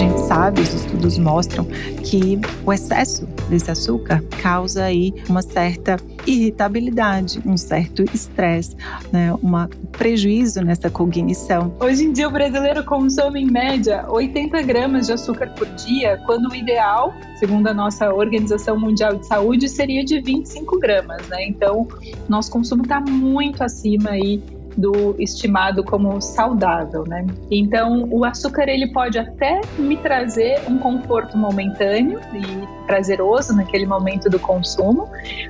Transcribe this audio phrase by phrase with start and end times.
[0.00, 1.66] gente sabe, os estudos mostram
[2.02, 8.74] que o excesso desse açúcar causa aí uma certa irritabilidade, um certo estresse,
[9.12, 11.74] né, um prejuízo nessa cognição.
[11.78, 16.48] Hoje em dia o brasileiro consome em média 80 gramas de açúcar por dia, quando
[16.48, 21.44] o ideal, segundo a nossa Organização Mundial de Saúde, seria de 25 gramas, né?
[21.46, 21.86] Então,
[22.26, 24.42] nosso consumo está muito acima aí
[24.80, 27.26] do estimado como saudável, né?
[27.50, 34.28] Então, o açúcar ele pode até me trazer um conforto momentâneo e prazeroso naquele momento
[34.28, 35.08] do consumo,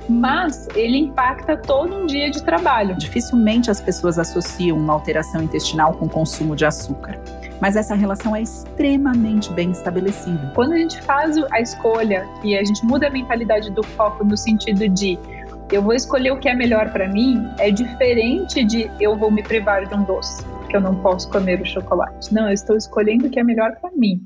[0.09, 2.95] mas ele impacta todo um dia de trabalho.
[2.95, 7.19] Dificilmente as pessoas associam uma alteração intestinal com o consumo de açúcar
[7.61, 10.51] mas essa relação é extremamente bem estabelecida.
[10.55, 14.35] Quando a gente faz a escolha e a gente muda a mentalidade do foco no
[14.35, 15.17] sentido de
[15.71, 19.41] eu vou escolher o que é melhor para mim é diferente de eu vou me
[19.41, 22.33] privar de um doce, que eu não posso comer o chocolate.
[22.33, 24.21] Não, eu estou escolhendo o que é melhor para mim.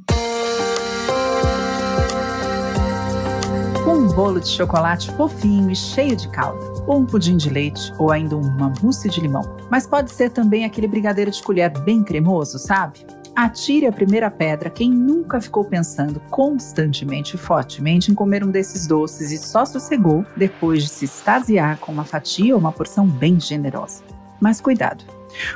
[3.88, 8.12] Um bolo de chocolate fofinho e cheio de calda, ou um pudim de leite, ou
[8.12, 9.44] ainda uma mousse de limão.
[9.70, 13.06] Mas pode ser também aquele brigadeiro de colher bem cremoso, sabe?
[13.36, 18.88] Atire a primeira pedra quem nunca ficou pensando constantemente e fortemente em comer um desses
[18.88, 23.38] doces e só sossegou depois de se extasiar com uma fatia ou uma porção bem
[23.38, 24.04] generosa.
[24.40, 25.04] Mas cuidado!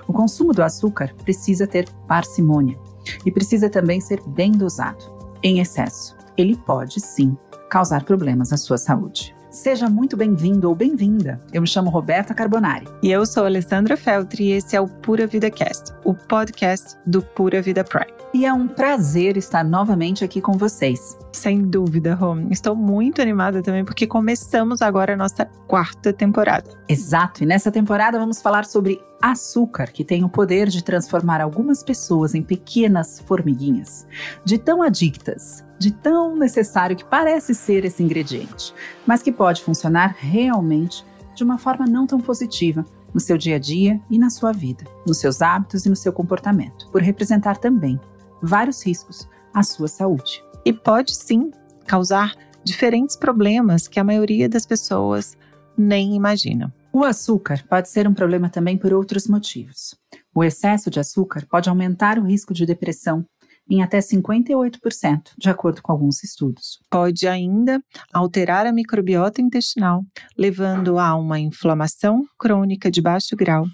[0.06, 2.78] O consumo do açúcar precisa ter parcimônia
[3.26, 5.06] e precisa também ser bem dosado.
[5.42, 7.38] Em excesso, ele pode sim
[7.70, 9.34] causar problemas à sua saúde.
[9.50, 11.40] Seja muito bem-vindo ou bem-vinda.
[11.52, 12.86] Eu me chamo Roberta Carbonari.
[13.02, 17.20] E eu sou Alessandra Feltri e esse é o Pura Vida Cast, o podcast do
[17.20, 18.19] Pura Vida Prime.
[18.32, 21.18] E é um prazer estar novamente aqui com vocês.
[21.34, 22.48] Sem dúvida, Rom.
[22.52, 26.70] Estou muito animada também porque começamos agora a nossa quarta temporada.
[26.88, 31.82] Exato, e nessa temporada vamos falar sobre açúcar, que tem o poder de transformar algumas
[31.82, 34.08] pessoas em pequenas formiguinhas,
[34.46, 38.74] de tão adictas de tão necessário que parece ser esse ingrediente,
[39.08, 43.60] mas que pode funcionar realmente de uma forma não tão positiva no seu dia a
[43.60, 47.98] dia e na sua vida, nos seus hábitos e no seu comportamento, por representar também
[48.42, 50.44] vários riscos à sua saúde.
[50.66, 51.52] E pode sim
[51.86, 55.38] causar diferentes problemas que a maioria das pessoas
[55.78, 56.74] nem imagina.
[56.92, 59.96] O açúcar pode ser um problema também por outros motivos.
[60.34, 63.26] O excesso de açúcar pode aumentar o risco de depressão,
[63.70, 66.80] em até 58%, de acordo com alguns estudos.
[66.90, 67.82] Pode ainda
[68.14, 70.04] alterar a microbiota intestinal,
[70.38, 73.66] levando a uma inflamação crônica de baixo grau,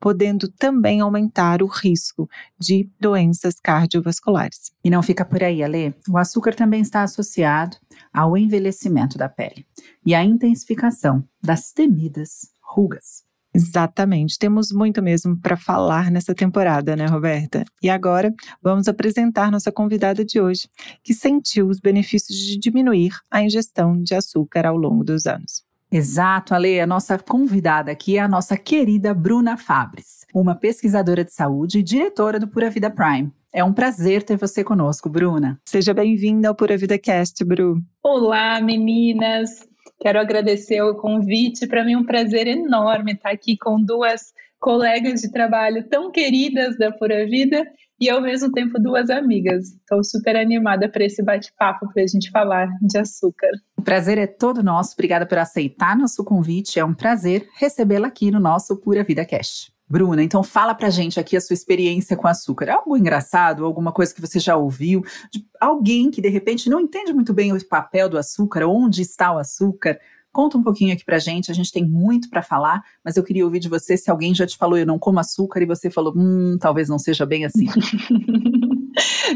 [0.00, 4.72] podendo também aumentar o risco de doenças cardiovasculares.
[4.84, 5.94] E não fica por aí, Ale.
[6.08, 7.76] O açúcar também está associado
[8.12, 9.66] ao envelhecimento da pele
[10.04, 13.31] e à intensificação das temidas rugas.
[13.54, 17.64] Exatamente, temos muito mesmo para falar nessa temporada, né, Roberta?
[17.82, 18.32] E agora
[18.62, 20.68] vamos apresentar nossa convidada de hoje,
[21.04, 25.62] que sentiu os benefícios de diminuir a ingestão de açúcar ao longo dos anos.
[25.92, 26.80] Exato, Ale.
[26.80, 31.82] A nossa convidada aqui é a nossa querida Bruna Fabres, uma pesquisadora de saúde e
[31.82, 33.30] diretora do Pura Vida Prime.
[33.52, 35.60] É um prazer ter você conosco, Bruna.
[35.68, 37.82] Seja bem-vinda ao Pura Vida Cast, Bru.
[38.02, 39.68] Olá, meninas.
[40.02, 41.64] Quero agradecer o convite.
[41.64, 46.76] Para mim é um prazer enorme estar aqui com duas colegas de trabalho tão queridas
[46.76, 47.64] da Pura Vida
[48.00, 49.68] e ao mesmo tempo duas amigas.
[49.68, 53.50] Estou super animada para esse bate-papo para a gente falar de açúcar.
[53.76, 54.94] O prazer é todo nosso.
[54.94, 56.80] Obrigada por aceitar nosso convite.
[56.80, 59.71] É um prazer recebê-la aqui no nosso Pura Vida Cast.
[59.88, 62.66] Bruna, então fala pra gente aqui a sua experiência com açúcar.
[62.66, 66.80] É algo engraçado, alguma coisa que você já ouviu, de alguém que de repente não
[66.80, 69.98] entende muito bem o papel do açúcar, onde está o açúcar.
[70.32, 73.44] Conta um pouquinho aqui pra gente, a gente tem muito para falar, mas eu queria
[73.44, 76.14] ouvir de você se alguém já te falou eu não como açúcar e você falou,
[76.16, 77.66] hum, talvez não seja bem assim.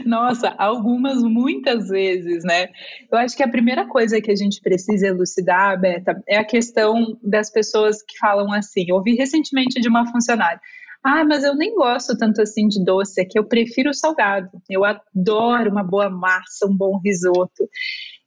[0.05, 2.69] Nossa, algumas, muitas vezes, né?
[3.11, 7.19] Eu acho que a primeira coisa que a gente precisa elucidar, Beta, é a questão
[7.23, 8.85] das pessoas que falam assim.
[8.89, 10.61] Eu ouvi recentemente de uma funcionária.
[11.09, 14.51] Ah, mas eu nem gosto tanto assim de doce, é que eu prefiro salgado.
[14.69, 17.69] Eu adoro uma boa massa, um bom risoto.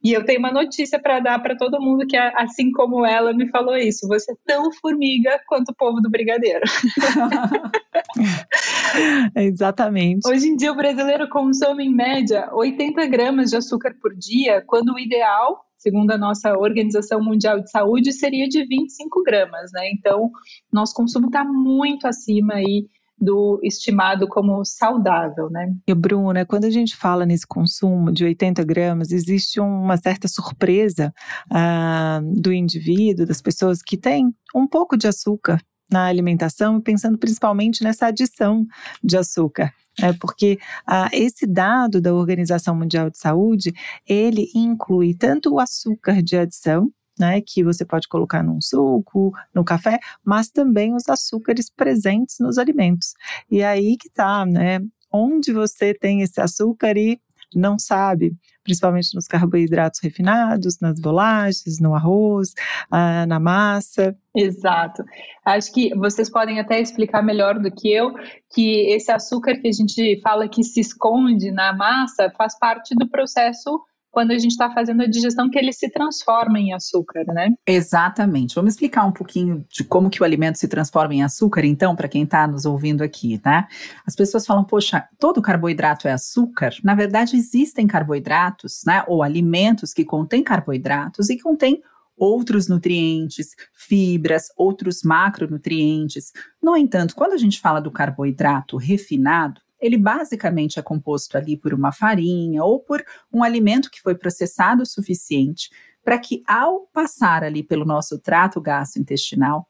[0.02, 3.50] E eu tenho uma notícia para dar para todo mundo que, assim como ela me
[3.50, 6.64] falou isso, você é tão formiga quanto o povo do Brigadeiro.
[9.36, 10.26] Exatamente.
[10.26, 14.94] Hoje em dia, o brasileiro consome, em média, 80 gramas de açúcar por dia, quando
[14.94, 19.90] o ideal segundo a nossa Organização Mundial de Saúde, seria de 25 gramas, né?
[19.92, 20.30] Então,
[20.72, 22.86] nosso consumo está muito acima aí
[23.20, 25.74] do estimado como saudável, né?
[25.88, 31.14] E Bruna, quando a gente fala nesse consumo de 80 gramas, existe uma certa surpresa
[31.52, 35.62] ah, do indivíduo, das pessoas que têm um pouco de açúcar
[35.92, 38.66] na alimentação, pensando principalmente nessa adição
[39.04, 40.14] de açúcar né?
[40.20, 43.74] porque ah, esse dado da Organização Mundial de Saúde,
[44.08, 49.64] ele inclui tanto o açúcar de adição, né, que você pode colocar num suco, no
[49.64, 53.14] café, mas também os açúcares presentes nos alimentos.
[53.52, 54.80] E aí que tá, né?
[55.12, 57.20] Onde você tem esse açúcar e
[57.56, 62.54] não sabe, principalmente nos carboidratos refinados, nas bolachas, no arroz,
[62.92, 64.16] ah, na massa.
[64.36, 65.04] Exato.
[65.46, 68.14] Acho que vocês podem até explicar melhor do que eu
[68.54, 73.10] que esse açúcar que a gente fala que se esconde na massa faz parte do
[73.10, 73.82] processo
[74.12, 77.50] quando a gente está fazendo a digestão que ele se transforma em açúcar, né?
[77.66, 78.56] Exatamente.
[78.56, 82.08] Vamos explicar um pouquinho de como que o alimento se transforma em açúcar, então, para
[82.08, 83.68] quem está nos ouvindo aqui, tá?
[84.06, 86.74] As pessoas falam, poxa, todo carboidrato é açúcar?
[86.84, 89.04] Na verdade, existem carboidratos, né?
[89.08, 91.82] Ou alimentos que contêm carboidratos e contêm
[92.18, 96.32] outros nutrientes, fibras, outros macronutrientes.
[96.62, 101.74] No entanto, quando a gente fala do carboidrato refinado, ele basicamente é composto ali por
[101.74, 105.70] uma farinha ou por um alimento que foi processado o suficiente
[106.04, 109.68] para que, ao passar ali pelo nosso trato gastrointestinal,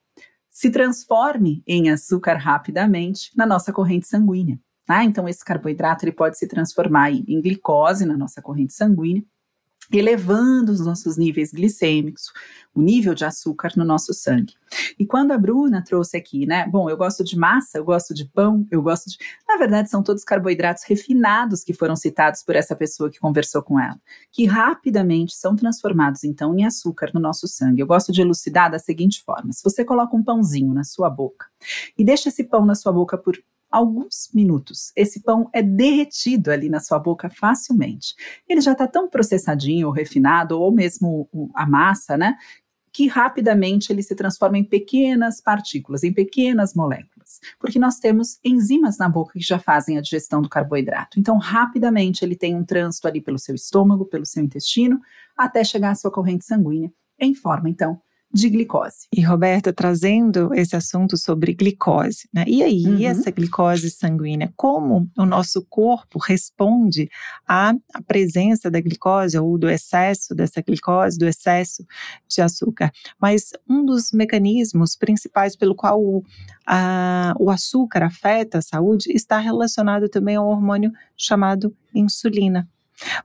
[0.50, 4.60] se transforme em açúcar rapidamente na nossa corrente sanguínea.
[4.86, 5.04] Tá?
[5.04, 9.24] Então, esse carboidrato ele pode se transformar em glicose na nossa corrente sanguínea
[9.98, 12.32] elevando os nossos níveis glicêmicos,
[12.76, 14.54] o nível de açúcar no nosso sangue.
[15.00, 16.68] E quando a Bruna trouxe aqui, né?
[16.68, 19.18] Bom, eu gosto de massa, eu gosto de pão, eu gosto de.
[19.48, 23.80] Na verdade, são todos carboidratos refinados que foram citados por essa pessoa que conversou com
[23.80, 24.00] ela,
[24.32, 27.82] que rapidamente são transformados, então, em açúcar no nosso sangue.
[27.82, 31.48] Eu gosto de elucidar da seguinte forma: se você coloca um pãozinho na sua boca
[31.98, 33.36] e deixa esse pão na sua boca por
[33.70, 34.92] alguns minutos.
[34.96, 38.16] Esse pão é derretido ali na sua boca facilmente.
[38.48, 42.36] Ele já está tão processadinho ou refinado, ou mesmo a massa, né?
[42.92, 48.98] Que rapidamente ele se transforma em pequenas partículas, em pequenas moléculas, porque nós temos enzimas
[48.98, 51.20] na boca que já fazem a digestão do carboidrato.
[51.20, 55.00] Então, rapidamente ele tem um trânsito ali pelo seu estômago, pelo seu intestino,
[55.38, 58.02] até chegar à sua corrente sanguínea, em forma, então,
[58.32, 59.08] de glicose.
[59.12, 62.44] E Roberta, trazendo esse assunto sobre glicose, né?
[62.48, 63.04] E aí, uhum.
[63.06, 67.10] essa glicose sanguínea, como o nosso corpo responde
[67.48, 71.84] à, à presença da glicose ou do excesso dessa glicose, do excesso
[72.28, 72.92] de açúcar?
[73.20, 76.24] Mas um dos mecanismos principais pelo qual o,
[76.68, 82.68] a, o açúcar afeta a saúde está relacionado também ao hormônio chamado insulina.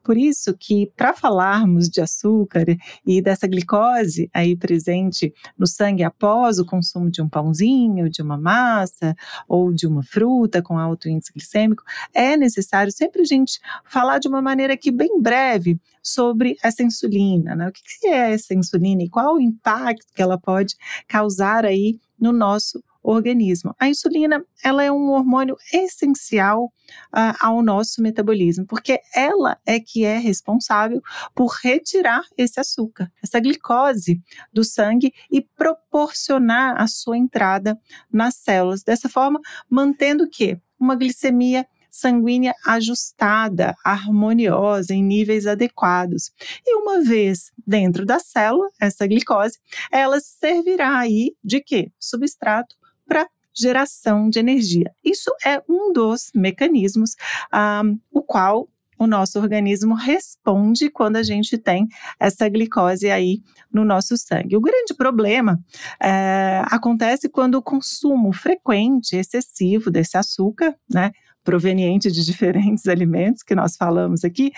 [0.02, 2.64] Por isso que para falarmos de açúcar
[3.06, 8.36] e dessa glicose aí presente no sangue após o consumo de um pãozinho, de uma
[8.36, 9.14] massa
[9.48, 11.82] ou de uma fruta com alto índice glicêmico,
[12.12, 17.54] é necessário sempre a gente falar de uma maneira aqui bem breve sobre essa insulina,
[17.54, 17.68] né?
[17.68, 20.74] O que é essa insulina e qual o impacto que ela pode
[21.08, 23.76] causar aí no nosso organismo.
[23.78, 30.04] A insulina, ela é um hormônio essencial uh, ao nosso metabolismo, porque ela é que
[30.04, 31.02] é responsável
[31.34, 34.22] por retirar esse açúcar, essa glicose
[34.52, 37.78] do sangue e proporcionar a sua entrada
[38.10, 38.82] nas células.
[38.82, 40.58] Dessa forma, mantendo o quê?
[40.80, 46.32] Uma glicemia sanguínea ajustada, harmoniosa, em níveis adequados.
[46.66, 49.60] E uma vez dentro da célula, essa glicose,
[49.92, 51.92] ela servirá aí de quê?
[52.00, 52.74] Substrato
[53.06, 54.90] para geração de energia.
[55.04, 57.14] Isso é um dos mecanismos
[57.54, 58.68] um, o qual
[58.98, 61.86] o nosso organismo responde quando a gente tem
[62.18, 63.40] essa glicose aí
[63.72, 64.56] no nosso sangue.
[64.56, 65.60] O grande problema
[66.02, 71.10] é, acontece quando o consumo frequente, excessivo desse açúcar, né,
[71.42, 74.52] proveniente de diferentes alimentos que nós falamos aqui,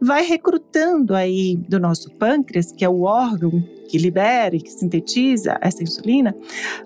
[0.00, 5.58] vai recrutando aí do nosso pâncreas, que é o órgão que libera e que sintetiza
[5.60, 6.34] essa insulina,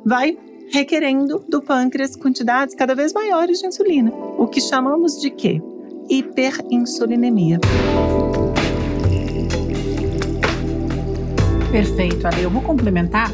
[0.04, 0.37] vai
[0.73, 5.62] requerendo do pâncreas quantidades cada vez maiores de insulina, o que chamamos de quê?
[6.08, 7.58] Hiperinsulinemia.
[11.70, 12.42] Perfeito, Ale.
[12.42, 13.30] Eu vou complementar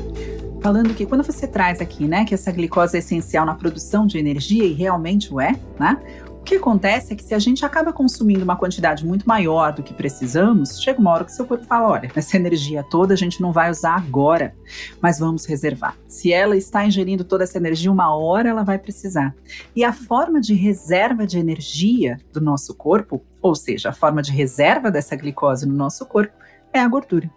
[0.61, 4.17] falando que quando você traz aqui, né, que essa glicose é essencial na produção de
[4.19, 5.99] energia e realmente o é, né?
[6.43, 9.81] O que acontece é que se a gente acaba consumindo uma quantidade muito maior do
[9.81, 13.41] que precisamos, chega uma hora que seu corpo fala: olha, essa energia toda a gente
[13.41, 14.53] não vai usar agora,
[15.01, 15.97] mas vamos reservar.
[16.09, 19.33] Se ela está ingerindo toda essa energia, uma hora ela vai precisar.
[19.75, 24.33] E a forma de reserva de energia do nosso corpo, ou seja, a forma de
[24.33, 26.35] reserva dessa glicose no nosso corpo,
[26.73, 27.31] é a gordura.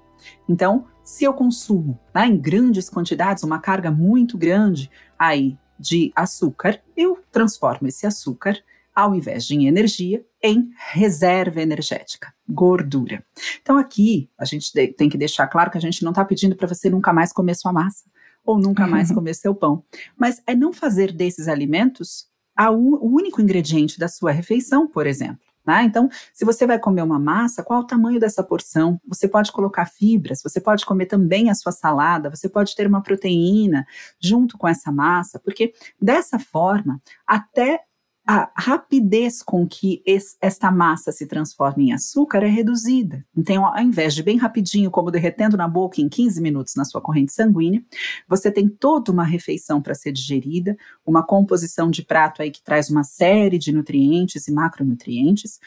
[0.50, 6.82] Então, se eu consumo tá, em grandes quantidades, uma carga muito grande aí de açúcar,
[6.98, 8.58] eu transformo esse açúcar
[8.96, 13.24] ao invés de em energia, em reserva energética, gordura.
[13.62, 16.68] Então aqui a gente tem que deixar claro que a gente não está pedindo para
[16.68, 18.06] você nunca mais comer sua massa
[18.46, 19.84] ou nunca mais comer seu pão,
[20.16, 25.44] mas é não fazer desses alimentos o único ingrediente da sua refeição, por exemplo.
[25.66, 25.84] Né?
[25.84, 29.02] Então, se você vai comer uma massa, qual o tamanho dessa porção?
[29.08, 33.02] Você pode colocar fibras, você pode comer também a sua salada, você pode ter uma
[33.02, 33.86] proteína
[34.22, 37.80] junto com essa massa, porque dessa forma, até
[38.28, 40.02] a rapidez com que
[40.42, 43.24] esta massa se transforma em açúcar é reduzida.
[43.38, 47.02] Então, ao invés de bem rapidinho, como derretendo na boca em 15 minutos na sua
[47.02, 47.84] corrente sanguínea,
[48.28, 52.90] você tem toda uma refeição para ser digerida, uma composição de prato aí que traz
[52.90, 55.60] uma série de nutrientes e macronutrientes,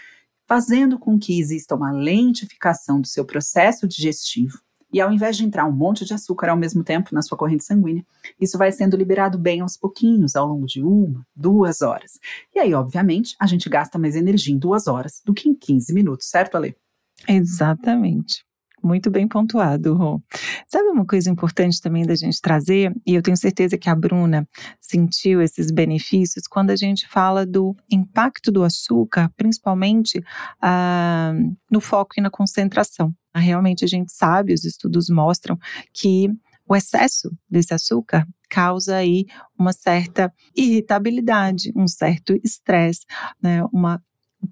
[0.47, 4.59] fazendo com que exista uma lentificação do seu processo digestivo
[4.93, 7.65] e ao invés de entrar um monte de açúcar ao mesmo tempo na sua corrente
[7.65, 8.05] sanguínea,
[8.41, 12.13] isso vai sendo liberado bem aos pouquinhos, ao longo de uma, duas horas.
[12.55, 15.93] E aí, obviamente, a gente gasta mais energia em duas horas do que em 15
[15.93, 16.77] minutos, certo, Ale?
[17.29, 18.49] Exatamente.
[18.83, 20.23] Muito bem pontuado, Rô.
[20.67, 24.47] Sabe uma coisa importante também da gente trazer, e eu tenho certeza que a Bruna
[24.81, 30.23] sentiu esses benefícios quando a gente fala do impacto do açúcar, principalmente
[30.63, 31.33] ah,
[31.71, 33.13] no foco e na concentração.
[33.35, 35.57] Realmente a gente sabe, os estudos mostram
[35.93, 36.29] que
[36.69, 39.25] o excesso desse açúcar causa aí
[39.59, 43.01] uma certa irritabilidade, um certo estresse,
[43.43, 44.03] né, uma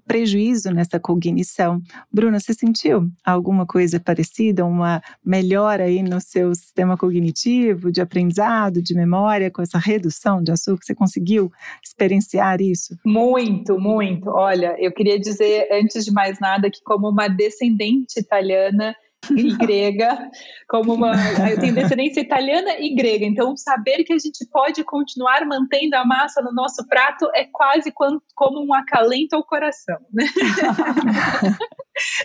[0.05, 1.81] prejuízo nessa cognição.
[2.11, 8.81] Bruna, você sentiu alguma coisa parecida, uma melhora aí no seu sistema cognitivo, de aprendizado,
[8.81, 10.85] de memória, com essa redução de açúcar?
[10.85, 11.51] Você conseguiu
[11.83, 12.97] experienciar isso?
[13.05, 14.29] Muito, muito.
[14.29, 18.95] Olha, eu queria dizer, antes de mais nada, que como uma descendente italiana,
[19.35, 20.29] e grega,
[20.67, 21.13] como uma.
[21.49, 26.05] Eu tenho descendência italiana e grega, então saber que a gente pode continuar mantendo a
[26.05, 30.25] massa no nosso prato é quase como um acalento ao coração, né?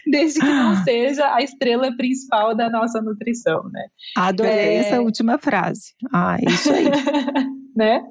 [0.07, 3.87] Desde que não seja a estrela principal da nossa nutrição, né?
[4.17, 4.77] Adorei é...
[4.77, 5.95] essa última frase.
[6.13, 6.85] Ah, é isso aí.
[7.75, 8.05] né?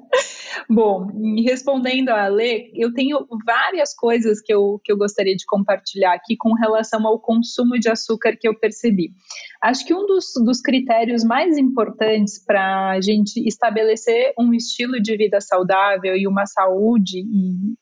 [0.68, 1.06] Bom,
[1.44, 6.36] respondendo a Lê, eu tenho várias coisas que eu, que eu gostaria de compartilhar aqui
[6.36, 9.10] com relação ao consumo de açúcar que eu percebi.
[9.62, 15.16] Acho que um dos, dos critérios mais importantes para a gente estabelecer um estilo de
[15.16, 17.24] vida saudável e uma saúde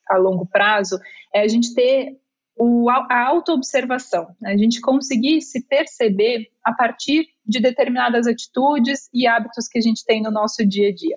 [0.09, 0.99] a longo prazo
[1.35, 2.17] é a gente ter
[2.61, 4.53] o, a autoobservação, né?
[4.53, 10.05] a gente conseguir se perceber a partir de determinadas atitudes e hábitos que a gente
[10.05, 11.17] tem no nosso dia a dia.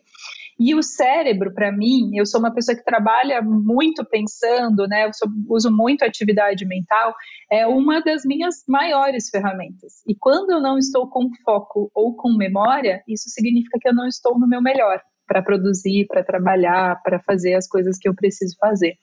[0.60, 5.08] E o cérebro, para mim, eu sou uma pessoa que trabalha muito pensando, né?
[5.08, 7.14] Eu sou, uso muito atividade mental,
[7.52, 10.04] é uma das minhas maiores ferramentas.
[10.08, 14.08] E quando eu não estou com foco ou com memória, isso significa que eu não
[14.08, 18.56] estou no meu melhor para produzir, para trabalhar, para fazer as coisas que eu preciso
[18.60, 18.94] fazer.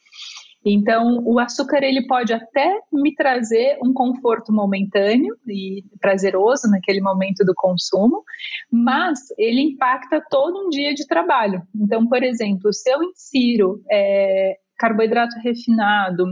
[0.64, 7.45] Então, o açúcar ele pode até me trazer um conforto momentâneo e prazeroso naquele momento
[7.45, 8.23] do consumo,
[8.71, 11.62] mas ele impacta todo um dia de trabalho.
[11.75, 16.25] Então, por exemplo, se eu insiro é, carboidrato refinado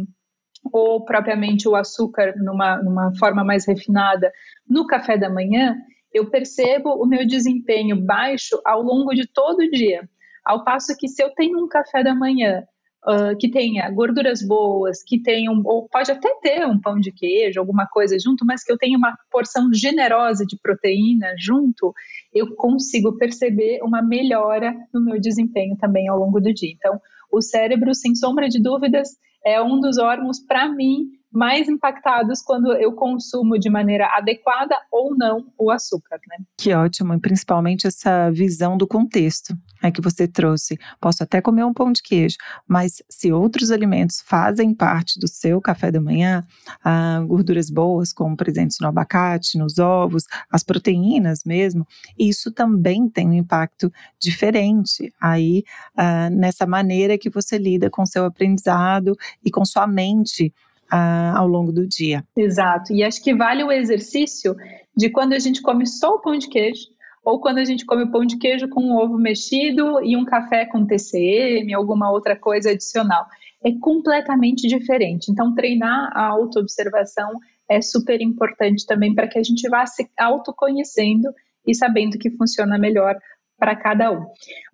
[0.71, 4.31] ou propriamente o açúcar numa, numa forma mais refinada
[4.69, 5.75] no café da manhã,
[6.13, 10.07] eu percebo o meu desempenho baixo ao longo de todo o dia.
[10.45, 12.63] Ao passo que se eu tenho um café da manhã
[13.07, 17.13] uh, que tenha gorduras boas, que tenha, um, ou pode até ter um pão de
[17.13, 21.93] queijo, alguma coisa junto, mas que eu tenha uma porção generosa de proteína junto,
[22.33, 26.73] eu consigo perceber uma melhora no meu desempenho também ao longo do dia.
[26.73, 27.01] Então,
[27.31, 29.09] o cérebro, sem sombra de dúvidas,
[29.45, 35.17] é um dos órgãos, para mim, mais impactados quando eu consumo de maneira adequada ou
[35.17, 36.45] não o açúcar, né?
[36.57, 40.79] Que ótimo, e principalmente essa visão do contexto é que você trouxe.
[41.01, 45.61] Posso até comer um pão de queijo, mas se outros alimentos fazem parte do seu
[45.61, 46.45] café da manhã,
[46.83, 51.87] ah, gorduras boas, como presentes no abacate, nos ovos, as proteínas mesmo,
[52.19, 55.63] isso também tem um impacto diferente aí
[55.97, 60.53] ah, nessa maneira que você lida com seu aprendizado e com sua mente
[60.93, 62.25] uh, ao longo do dia.
[62.37, 62.93] Exato.
[62.93, 64.55] E acho que vale o exercício
[64.97, 66.87] de quando a gente come só o pão de queijo,
[67.25, 70.65] ou quando a gente come pão de queijo com um ovo mexido e um café
[70.65, 73.27] com TCM, alguma outra coisa adicional.
[73.63, 75.31] É completamente diferente.
[75.31, 77.33] Então, treinar a autoobservação
[77.69, 81.29] é super importante também para que a gente vá se autoconhecendo
[81.67, 83.15] e sabendo que funciona melhor
[83.59, 84.25] para cada um.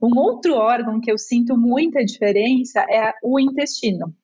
[0.01, 4.15] Um outro órgão que eu sinto muita diferença é o intestino.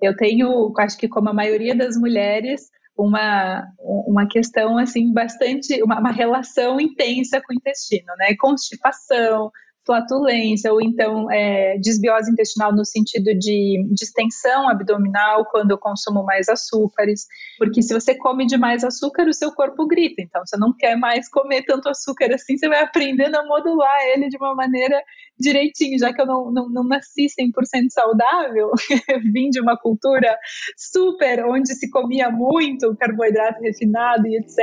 [0.00, 6.00] Eu tenho, acho que como a maioria das mulheres, uma, uma questão assim bastante, uma,
[6.00, 8.34] uma relação intensa com o intestino, né?
[8.38, 9.50] Constipação,
[9.88, 16.46] flatulência ou então é, desbiose intestinal no sentido de distensão abdominal quando eu consumo mais
[16.50, 17.26] açúcares,
[17.56, 21.30] porque se você come demais açúcar, o seu corpo grita, então você não quer mais
[21.30, 25.02] comer tanto açúcar assim, você vai aprendendo a modular ele de uma maneira
[25.38, 28.70] direitinho, já que eu não, não, não nasci 100% saudável,
[29.32, 30.36] vim de uma cultura
[30.76, 34.58] super onde se comia muito carboidrato refinado e etc.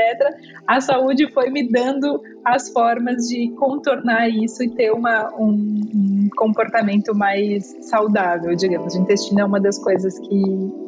[0.68, 7.16] A saúde foi me dando as formas de contornar isso e ter uma, um, comportamento
[7.16, 8.96] mais saudável, digamos.
[8.96, 10.44] O intestino é uma das coisas que,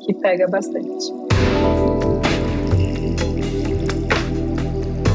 [0.05, 1.11] que pega bastante.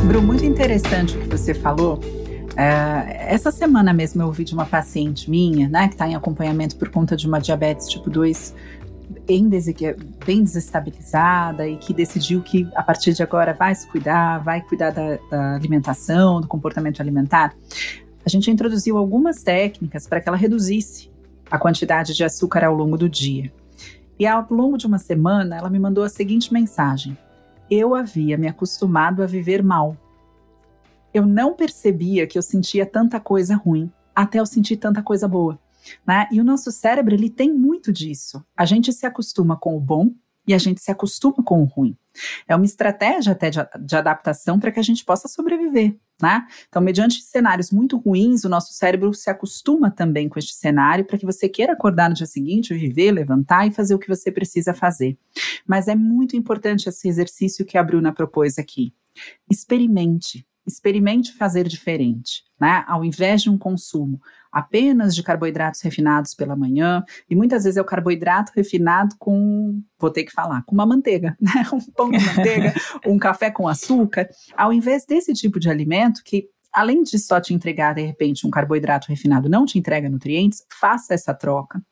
[0.07, 2.22] Bru, muito interessante o que você falou.
[2.56, 6.76] É, essa semana mesmo eu ouvi de uma paciente minha, né, que está em acompanhamento
[6.76, 8.54] por conta de uma diabetes tipo 2
[9.26, 9.49] bem,
[10.25, 14.90] bem desestabilizada e que decidiu que a partir de agora vai se cuidar, vai cuidar
[14.90, 17.54] da, da alimentação, do comportamento alimentar.
[18.25, 21.11] A gente introduziu algumas técnicas para que ela reduzisse
[21.50, 23.52] a quantidade de açúcar ao longo do dia.
[24.18, 27.16] E ao longo de uma semana, ela me mandou a seguinte mensagem:
[27.71, 29.97] eu havia me acostumado a viver mal.
[31.12, 35.59] Eu não percebia que eu sentia tanta coisa ruim, até eu sentir tanta coisa boa.
[36.07, 36.28] Né?
[36.31, 38.45] E o nosso cérebro ele tem muito disso.
[38.57, 40.11] A gente se acostuma com o bom
[40.47, 41.97] e a gente se acostuma com o ruim.
[42.47, 45.97] É uma estratégia até de, de adaptação para que a gente possa sobreviver.
[46.21, 46.47] Né?
[46.69, 51.19] Então, mediante cenários muito ruins, o nosso cérebro se acostuma também com este cenário para
[51.19, 54.75] que você queira acordar no dia seguinte, viver, levantar e fazer o que você precisa
[54.75, 55.19] fazer.
[55.66, 58.92] Mas é muito importante esse exercício que a Bruna propôs aqui.
[59.50, 62.85] Experimente, experimente fazer diferente, né?
[62.87, 67.81] Ao invés de um consumo apenas de carboidratos refinados pela manhã, e muitas vezes é
[67.81, 71.64] o carboidrato refinado com, vou ter que falar, com uma manteiga, né?
[71.73, 72.75] Um pão de manteiga,
[73.07, 77.52] um café com açúcar, ao invés desse tipo de alimento que além de só te
[77.52, 81.83] entregar de repente um carboidrato refinado não te entrega nutrientes, faça essa troca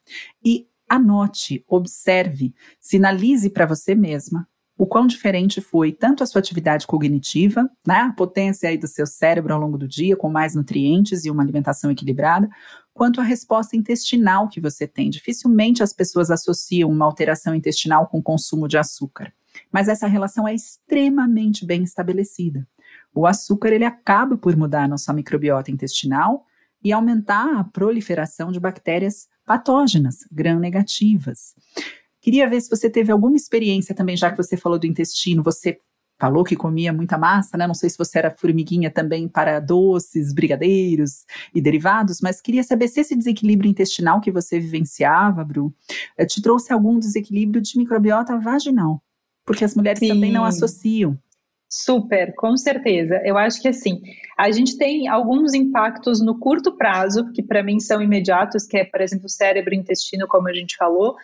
[0.42, 4.48] e anote, observe, sinalize para você mesma
[4.80, 9.06] o quão diferente foi tanto a sua atividade cognitiva, né, a potência aí do seu
[9.06, 12.48] cérebro ao longo do dia, com mais nutrientes e uma alimentação equilibrada,
[12.94, 15.10] quanto a resposta intestinal que você tem.
[15.10, 19.30] Dificilmente as pessoas associam uma alteração intestinal com consumo de açúcar,
[19.70, 22.66] mas essa relação é extremamente bem estabelecida.
[23.14, 26.46] O açúcar ele acaba por mudar a nossa microbiota intestinal
[26.82, 31.54] e aumentar a proliferação de bactérias patógenas, gram-negativas.
[32.20, 35.78] Queria ver se você teve alguma experiência também, já que você falou do intestino, você
[36.20, 37.66] falou que comia muita massa, né?
[37.66, 42.88] Não sei se você era formiguinha também para doces, brigadeiros e derivados, mas queria saber
[42.88, 45.74] se esse desequilíbrio intestinal que você vivenciava, Bru,
[46.18, 49.02] eh, te trouxe algum desequilíbrio de microbiota vaginal,
[49.46, 50.08] porque as mulheres Sim.
[50.08, 51.18] também não associam.
[51.72, 53.22] Super, com certeza.
[53.24, 54.02] Eu acho que assim,
[54.36, 58.84] a gente tem alguns impactos no curto prazo, que para mim são imediatos, que é,
[58.84, 61.14] por exemplo, o cérebro e o intestino, como a gente falou,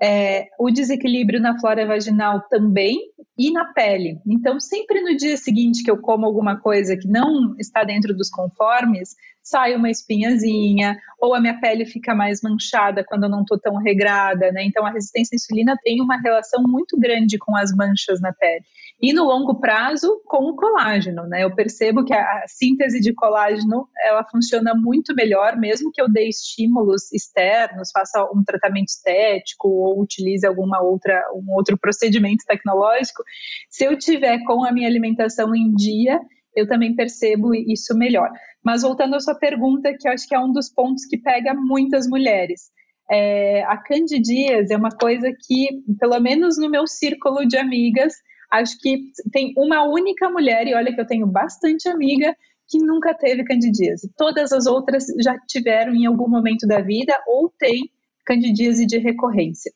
[0.00, 2.98] é, o desequilíbrio na flora vaginal também
[3.38, 4.18] e na pele.
[4.26, 8.30] Então, sempre no dia seguinte que eu como alguma coisa que não está dentro dos
[8.30, 13.58] conformes, sai uma espinhazinha, ou a minha pele fica mais manchada quando eu não estou
[13.58, 14.64] tão regrada, né?
[14.64, 18.64] Então, a resistência à insulina tem uma relação muito grande com as manchas na pele.
[19.00, 21.44] E no longo prazo, com o colágeno, né?
[21.44, 26.26] Eu percebo que a síntese de colágeno, ela funciona muito melhor, mesmo que eu dê
[26.28, 33.22] estímulos externos, faça um tratamento estético ou utilize alguma outra, um outro procedimento tecnológico.
[33.68, 36.18] Se eu tiver com a minha alimentação em dia,
[36.54, 38.30] eu também percebo isso melhor.
[38.64, 41.54] Mas voltando à sua pergunta, que eu acho que é um dos pontos que pega
[41.54, 42.70] muitas mulheres.
[43.10, 48.14] É, a candidíase é uma coisa que, pelo menos no meu círculo de amigas,
[48.50, 52.34] acho que tem uma única mulher, e olha que eu tenho bastante amiga,
[52.68, 54.10] que nunca teve candidíase.
[54.16, 57.90] Todas as outras já tiveram em algum momento da vida ou têm
[58.24, 59.70] candidíase de recorrência.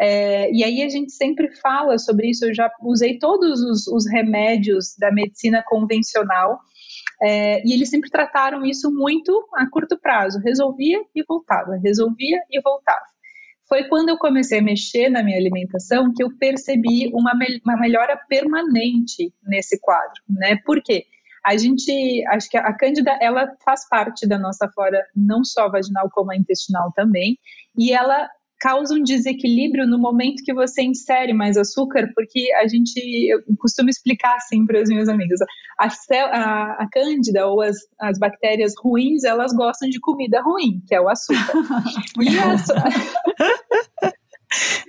[0.00, 2.44] É, e aí a gente sempre fala sobre isso.
[2.44, 6.58] Eu já usei todos os, os remédios da medicina convencional
[7.20, 10.38] é, e eles sempre trataram isso muito a curto prazo.
[10.40, 13.04] Resolvia e voltava, resolvia e voltava.
[13.68, 17.76] Foi quando eu comecei a mexer na minha alimentação que eu percebi uma, me uma
[17.76, 20.56] melhora permanente nesse quadro, né?
[20.64, 21.04] Por quê?
[21.44, 26.08] A gente, acho que a cândida, ela faz parte da nossa flora, não só vaginal,
[26.10, 27.38] como a intestinal também,
[27.76, 28.28] e ela
[28.58, 33.88] causa um desequilíbrio no momento que você insere mais açúcar, porque a gente, eu costumo
[33.88, 35.40] explicar assim para as minhas amigas,
[35.78, 40.94] a, a, a cândida ou as, as bactérias ruins, elas gostam de comida ruim, que
[40.94, 41.52] é o açúcar.
[42.20, 44.08] e a,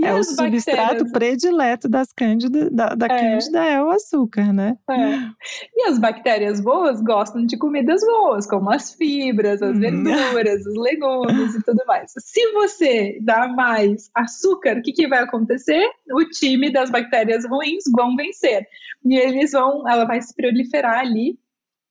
[0.01, 3.09] é o substrato predileto das cândida, da, da é.
[3.09, 4.77] cândida é o açúcar, né?
[4.89, 4.95] É.
[5.75, 9.79] E as bactérias boas gostam de comidas boas, como as fibras, as hum.
[9.79, 12.11] verduras, os legumes e tudo mais.
[12.17, 15.85] Se você dá mais açúcar, o que, que vai acontecer?
[16.11, 18.65] O time das bactérias ruins vão vencer.
[19.05, 21.37] E eles vão, ela vai se proliferar ali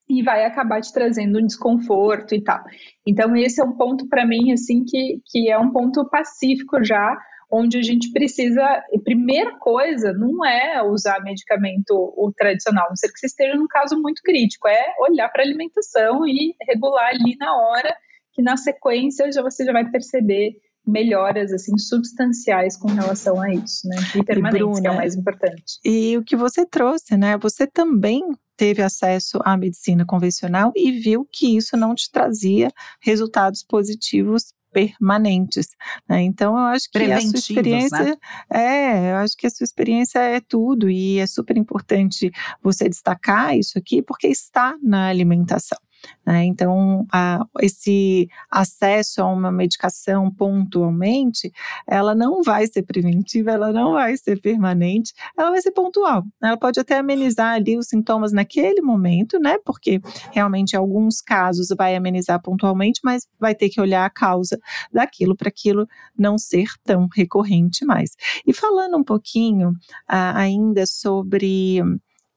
[0.09, 2.63] e vai acabar te trazendo um desconforto e tal.
[3.07, 7.17] Então esse é um ponto para mim assim que, que é um ponto pacífico já,
[7.51, 8.63] onde a gente precisa,
[9.05, 13.67] primeira coisa, não é usar medicamento o tradicional, a não ser que você esteja num
[13.67, 17.97] caso muito crítico, é olhar para a alimentação e regular ali na hora,
[18.33, 20.57] que na sequência já você já vai perceber
[20.87, 23.97] melhoras assim substanciais com relação a isso, né?
[24.17, 25.79] E permanentes, Bruna, que é o mais importante.
[25.85, 27.37] E o que você trouxe, né?
[27.39, 28.23] Você também
[28.57, 35.69] teve acesso à medicina convencional e viu que isso não te trazia resultados positivos permanentes.
[36.09, 36.23] Né?
[36.23, 38.17] Então, eu acho que a sua experiência né?
[38.53, 42.31] é, eu acho que a sua experiência é tudo e é super importante
[42.63, 45.79] você destacar isso aqui porque está na alimentação.
[46.27, 46.45] Né?
[46.45, 51.53] Então, a, esse acesso a uma medicação pontualmente,
[51.87, 56.25] ela não vai ser preventiva, ela não vai ser permanente, ela vai ser pontual.
[56.43, 59.59] Ela pode até amenizar ali os sintomas naquele momento, né?
[59.65, 60.01] Porque
[60.33, 64.59] realmente, em alguns casos, vai amenizar pontualmente, mas vai ter que olhar a causa
[64.93, 68.11] daquilo para aquilo não ser tão recorrente mais.
[68.47, 71.81] E falando um pouquinho uh, ainda sobre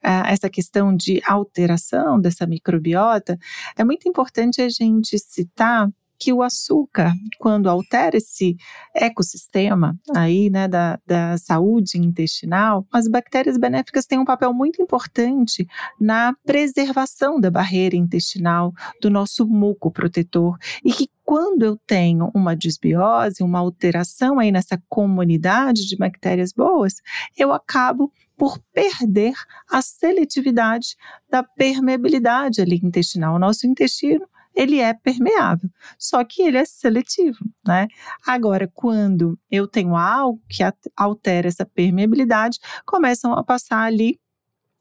[0.04, 3.38] essa questão de alteração dessa microbiota,
[3.78, 5.90] é muito importante a gente citar
[6.22, 8.56] que o açúcar, quando altera esse
[8.96, 15.68] ecossistema aí, né, da, da saúde intestinal, as bactérias benéficas têm um papel muito importante
[16.00, 22.56] na preservação da barreira intestinal, do nosso muco protetor, e que quando eu tenho uma
[22.56, 26.96] disbiose, uma alteração aí nessa comunidade de bactérias boas,
[27.36, 28.12] eu acabo
[28.42, 29.36] por perder
[29.70, 30.96] a seletividade
[31.30, 33.36] da permeabilidade ali intestinal.
[33.36, 37.88] O nosso intestino ele é permeável, só que ele é seletivo, né?
[38.26, 40.64] Agora, quando eu tenho algo que
[40.98, 44.20] altera essa permeabilidade, começam a passar ali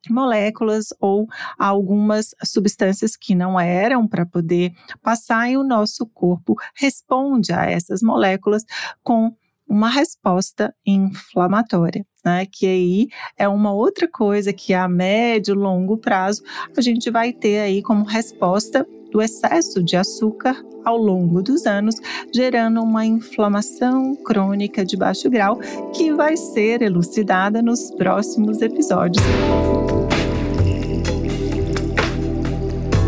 [0.08, 1.26] moléculas ou
[1.58, 8.00] algumas substâncias que não eram para poder passar e o nosso corpo responde a essas
[8.00, 8.64] moléculas
[9.02, 9.36] com
[9.70, 12.44] uma resposta inflamatória, né?
[12.44, 16.42] Que aí é uma outra coisa que a médio, longo prazo
[16.76, 21.96] a gente vai ter aí como resposta do excesso de açúcar ao longo dos anos,
[22.34, 25.58] gerando uma inflamação crônica de baixo grau
[25.94, 29.24] que vai ser elucidada nos próximos episódios.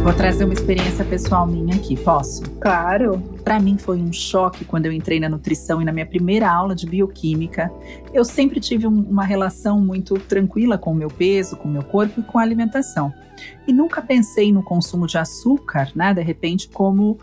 [0.02, 2.42] Vou trazer uma experiência pessoal minha aqui, posso?
[2.58, 3.22] Claro.
[3.44, 6.74] Para mim foi um choque quando eu entrei na nutrição e na minha primeira aula
[6.74, 7.72] de bioquímica.
[8.12, 11.84] Eu sempre tive um, uma relação muito tranquila com o meu peso, com o meu
[11.84, 13.14] corpo e com a alimentação.
[13.64, 17.18] E nunca pensei no consumo de açúcar, né, de repente, como uh,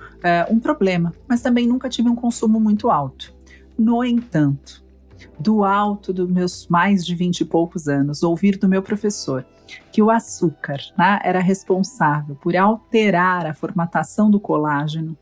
[0.50, 3.34] um problema, mas também nunca tive um consumo muito alto.
[3.78, 4.82] No entanto,
[5.38, 9.46] do alto dos meus mais de vinte e poucos anos, ouvir do meu professor
[9.91, 15.17] que o açúcar né, era responsável por alterar a formatação do colágeno.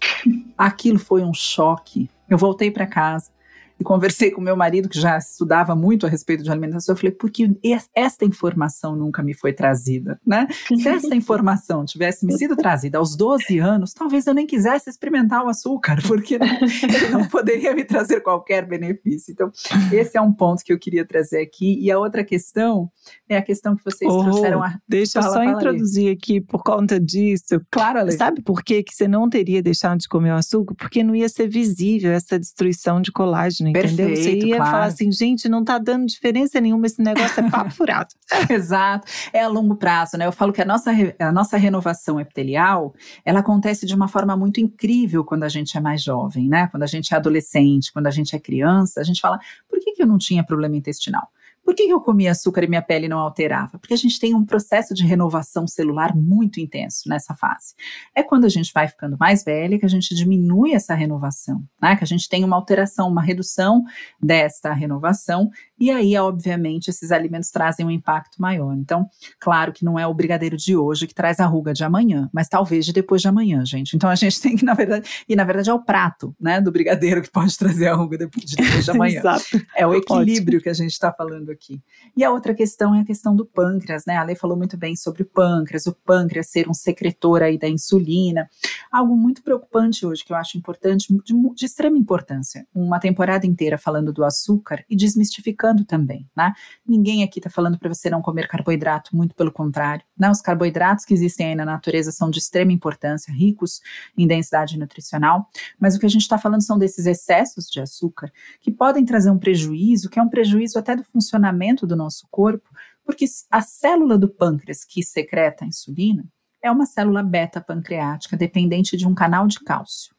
[0.58, 2.10] Aquilo foi um choque.
[2.30, 3.32] Eu voltei para casa
[3.80, 7.12] e conversei com meu marido, que já estudava muito a respeito de alimentação, eu falei,
[7.12, 7.50] porque
[7.94, 10.48] esta informação nunca me foi trazida, né?
[10.68, 15.46] Se essa informação tivesse me sido trazida aos 12 anos, talvez eu nem quisesse experimentar
[15.46, 19.32] o açúcar, porque não, ele não poderia me trazer qualquer benefício.
[19.32, 19.52] Então,
[19.92, 21.78] esse é um ponto que eu queria trazer aqui.
[21.80, 22.90] E a outra questão
[23.30, 24.64] é a questão que vocês oh, trouxeram.
[24.64, 24.80] A...
[24.88, 27.62] Deixa fala, eu só fala introduzir aqui por conta disso.
[27.70, 28.12] Claro, Ale.
[28.12, 30.76] Sabe por que, que você não teria deixado de comer o açúcar?
[30.76, 34.08] Porque não ia ser visível essa destruição de colágeno entendeu?
[34.08, 34.72] Perfeito, Você ia claro.
[34.72, 38.14] falar assim, gente, não tá dando diferença nenhuma, esse negócio é papo furado.
[38.50, 40.26] Exato, é a longo prazo, né?
[40.26, 42.94] Eu falo que a nossa, a nossa renovação epitelial,
[43.26, 46.68] ela acontece de uma forma muito incrível quando a gente é mais jovem, né?
[46.68, 49.94] Quando a gente é adolescente, quando a gente é criança, a gente fala, por que,
[49.94, 51.28] que eu não tinha problema intestinal?
[51.68, 53.78] Por que eu comia açúcar e minha pele não alterava?
[53.78, 57.76] Porque a gente tem um processo de renovação celular muito intenso nessa fase.
[58.16, 61.98] É quando a gente vai ficando mais velha que a gente diminui essa renovação, né?
[61.98, 63.84] Que a gente tem uma alteração, uma redução
[64.18, 68.76] desta renovação, e aí, obviamente, esses alimentos trazem um impacto maior.
[68.76, 69.08] Então,
[69.40, 72.48] claro que não é o brigadeiro de hoje que traz a ruga de amanhã, mas
[72.48, 73.96] talvez de depois de amanhã, gente.
[73.96, 76.72] Então a gente tem que, na verdade, e na verdade é o prato, né, do
[76.72, 79.20] brigadeiro que pode trazer a ruga depois de, depois de amanhã.
[79.20, 79.62] Exato.
[79.76, 80.64] É o equilíbrio Ótimo.
[80.64, 81.82] que a gente está falando aqui.
[82.16, 84.18] E a outra questão é a questão do pâncreas, né?
[84.18, 87.68] A Lei falou muito bem sobre o pâncreas, o pâncreas ser um secretor aí da
[87.68, 88.50] insulina.
[88.92, 92.66] Algo muito preocupante hoje que eu acho importante, de, de extrema importância.
[92.74, 96.54] Uma temporada inteira falando do açúcar e desmistificando também, né?
[96.86, 100.04] Ninguém aqui está falando para você não comer carboidrato, muito pelo contrário.
[100.18, 100.30] Né?
[100.30, 103.82] Os carboidratos que existem aí na natureza são de extrema importância, ricos
[104.18, 105.50] em densidade nutricional,
[105.80, 109.32] mas o que a gente está falando são desses excessos de açúcar que podem trazer
[109.32, 112.70] um prejuízo, que é um prejuízo até do funcionamento do nosso corpo,
[113.06, 116.26] porque a célula do pâncreas que secreta a insulina,
[116.62, 120.16] é uma célula beta-pancreática dependente de um canal de cálcio.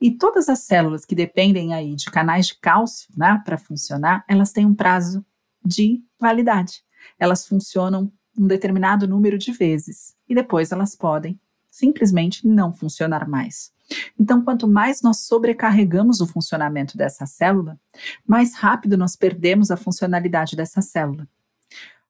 [0.00, 4.52] E todas as células que dependem aí de canais de cálcio, né, para funcionar, elas
[4.52, 5.24] têm um prazo
[5.64, 6.82] de validade.
[7.18, 13.72] Elas funcionam um determinado número de vezes e depois elas podem simplesmente não funcionar mais.
[14.18, 17.78] Então, quanto mais nós sobrecarregamos o funcionamento dessa célula,
[18.26, 21.28] mais rápido nós perdemos a funcionalidade dessa célula.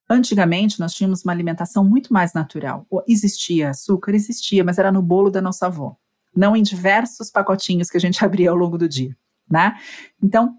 [0.09, 2.87] Antigamente, nós tínhamos uma alimentação muito mais natural.
[3.09, 5.97] Existia açúcar, existia, mas era no bolo da nossa avó,
[6.37, 9.17] não em diversos pacotinhos que a gente abria ao longo do dia,
[9.51, 9.77] né?
[10.23, 10.57] Então,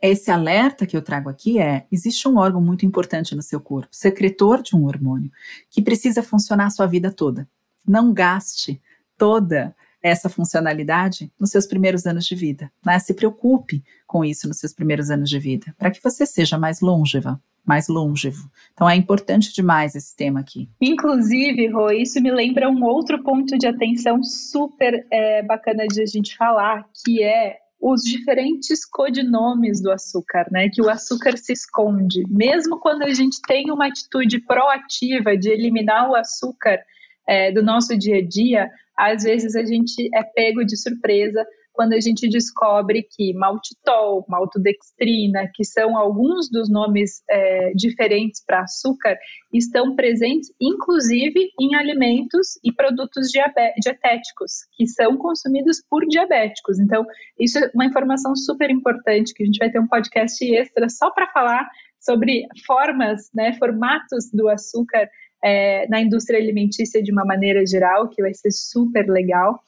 [0.00, 3.88] esse alerta que eu trago aqui é: existe um órgão muito importante no seu corpo,
[3.90, 5.30] secretor de um hormônio,
[5.70, 7.48] que precisa funcionar a sua vida toda.
[7.86, 8.82] Não gaste
[9.16, 12.72] toda essa funcionalidade nos seus primeiros anos de vida.
[12.84, 12.98] Né?
[12.98, 16.80] Se preocupe com isso nos seus primeiros anos de vida, para que você seja mais
[16.80, 18.50] longeva mais longevo.
[18.72, 20.68] Então é importante demais esse tema aqui.
[20.80, 26.06] Inclusive, Rô, isso me lembra um outro ponto de atenção super é, bacana de a
[26.06, 30.68] gente falar, que é os diferentes codinomes do açúcar, né?
[30.72, 32.22] Que o açúcar se esconde.
[32.28, 36.78] Mesmo quando a gente tem uma atitude proativa de eliminar o açúcar
[37.26, 41.94] é, do nosso dia a dia, às vezes a gente é pego de surpresa quando
[41.94, 49.16] a gente descobre que maltitol, maltodextrina, que são alguns dos nomes é, diferentes para açúcar,
[49.52, 56.78] estão presentes inclusive em alimentos e produtos dietéticos, que são consumidos por diabéticos.
[56.78, 57.04] Então,
[57.38, 61.10] isso é uma informação super importante, que a gente vai ter um podcast extra só
[61.10, 61.68] para falar
[62.00, 65.08] sobre formas, né, formatos do açúcar
[65.42, 69.60] é, na indústria alimentícia de uma maneira geral, que vai ser super legal.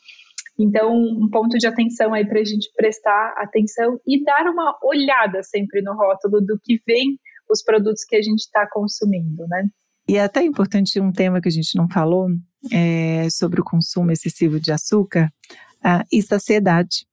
[0.58, 5.42] Então, um ponto de atenção aí para a gente prestar atenção e dar uma olhada
[5.42, 7.18] sempre no rótulo do que vem
[7.50, 9.68] os produtos que a gente está consumindo, né?
[10.08, 12.28] E é até importante um tema que a gente não falou
[12.72, 15.30] é, sobre o consumo excessivo de açúcar
[16.12, 17.06] e saciedade.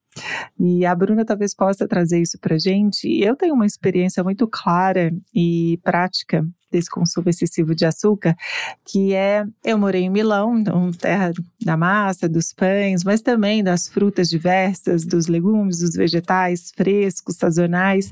[0.58, 3.08] E a Bruna talvez possa trazer isso para gente.
[3.20, 8.34] Eu tenho uma experiência muito clara e prática desse consumo excessivo de açúcar,
[8.84, 11.30] que é eu morei em Milão, então terra
[11.62, 18.10] da massa, dos pães, mas também das frutas diversas, dos legumes, dos vegetais frescos, sazonais.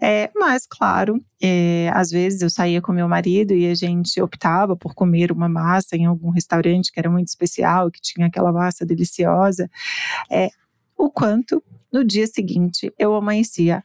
[0.00, 4.76] É, mas claro, é, às vezes eu saía com meu marido e a gente optava
[4.76, 8.84] por comer uma massa em algum restaurante que era muito especial, que tinha aquela massa
[8.84, 9.70] deliciosa.
[10.30, 10.50] É,
[11.02, 11.60] o quanto
[11.92, 13.82] no dia seguinte eu amanhecia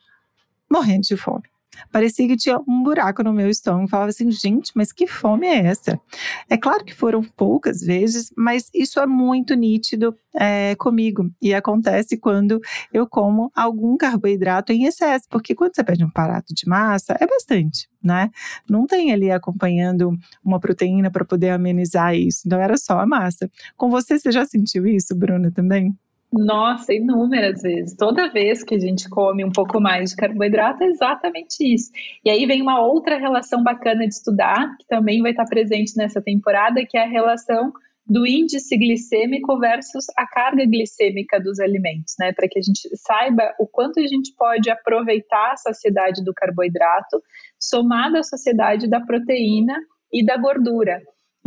[0.71, 1.49] morrendo de fome.
[1.91, 3.87] Parecia que tinha um buraco no meu estômago.
[3.87, 5.99] Falava assim, gente, mas que fome é essa?
[6.47, 11.29] É claro que foram poucas vezes, mas isso é muito nítido é, comigo.
[11.41, 12.59] E acontece quando
[12.93, 17.25] eu como algum carboidrato em excesso, porque quando você pede um prato de massa, é
[17.25, 18.29] bastante, né?
[18.69, 22.43] Não tem ali acompanhando uma proteína para poder amenizar isso.
[22.45, 23.49] Então era só a massa.
[23.75, 25.95] Com você, você já sentiu isso, Bruna, também?
[26.31, 27.95] Nossa, inúmeras vezes.
[27.95, 31.89] Toda vez que a gente come um pouco mais de carboidrato, é exatamente isso.
[32.23, 36.21] E aí vem uma outra relação bacana de estudar, que também vai estar presente nessa
[36.21, 37.71] temporada, que é a relação
[38.05, 42.31] do índice glicêmico versus a carga glicêmica dos alimentos, né?
[42.33, 47.21] Para que a gente saiba o quanto a gente pode aproveitar a saciedade do carboidrato,
[47.59, 49.75] somada à saciedade da proteína
[50.11, 51.01] e da gordura.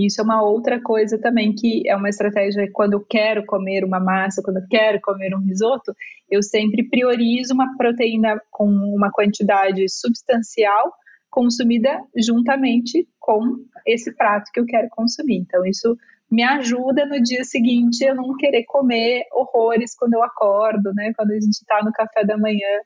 [0.06, 4.00] Isso é uma outra coisa também que é uma estratégia quando eu quero comer uma
[4.00, 5.94] massa, quando eu quero comer um risoto,
[6.30, 10.92] eu sempre priorizo uma proteína com uma quantidade substancial
[11.28, 13.40] consumida juntamente com
[13.86, 15.38] esse prato que eu quero consumir.
[15.38, 15.96] Então isso
[16.30, 21.12] me ajuda no dia seguinte a não querer comer horrores quando eu acordo, né?
[21.16, 22.80] Quando a gente está no café da manhã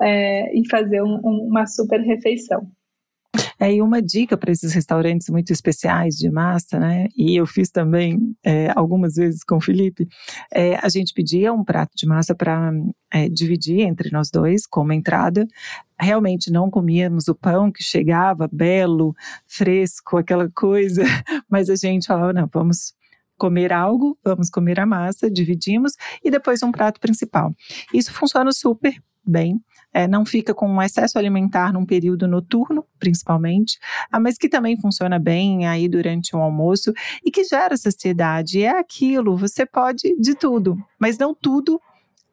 [0.00, 2.70] é, e fazer um, um, uma super refeição.
[3.60, 7.08] É, e uma dica para esses restaurantes muito especiais de massa, né?
[7.16, 10.06] E eu fiz também é, algumas vezes com o Felipe.
[10.52, 12.72] É, a gente pedia um prato de massa para
[13.12, 15.46] é, dividir entre nós dois como entrada.
[15.98, 19.14] Realmente não comíamos o pão que chegava belo,
[19.46, 21.02] fresco, aquela coisa,
[21.50, 22.94] mas a gente falava, não, vamos
[23.36, 25.92] comer algo, vamos comer a massa, dividimos
[26.24, 27.54] e depois um prato principal.
[27.92, 28.94] Isso funciona super
[29.24, 29.60] bem
[29.92, 33.78] é, não fica com um excesso alimentar num período noturno, principalmente,
[34.10, 36.92] ah, mas que também funciona bem aí durante o almoço
[37.24, 38.62] e que gera saciedade.
[38.62, 41.80] É aquilo, você pode de tudo, mas não tudo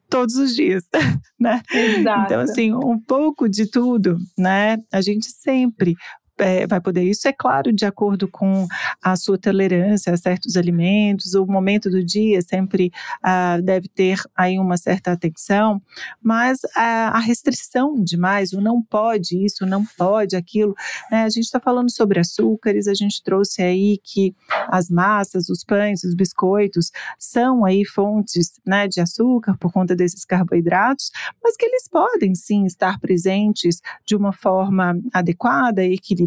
[0.08, 0.84] todos os dias,
[1.38, 1.60] né?
[1.72, 2.24] Exato.
[2.24, 4.78] Então, assim, um pouco de tudo, né?
[4.92, 5.94] A gente sempre
[6.38, 8.66] é, vai poder isso, é claro, de acordo com
[9.02, 12.92] a sua tolerância a certos alimentos, o momento do dia sempre
[13.24, 15.80] uh, deve ter aí uma certa atenção,
[16.22, 20.74] mas a restrição demais, o não pode isso, não pode aquilo,
[21.10, 21.22] né?
[21.22, 24.34] a gente está falando sobre açúcares, a gente trouxe aí que
[24.68, 30.24] as massas, os pães, os biscoitos são aí fontes né, de açúcar por conta desses
[30.24, 31.10] carboidratos,
[31.42, 36.25] mas que eles podem sim estar presentes de uma forma adequada, equilibrada,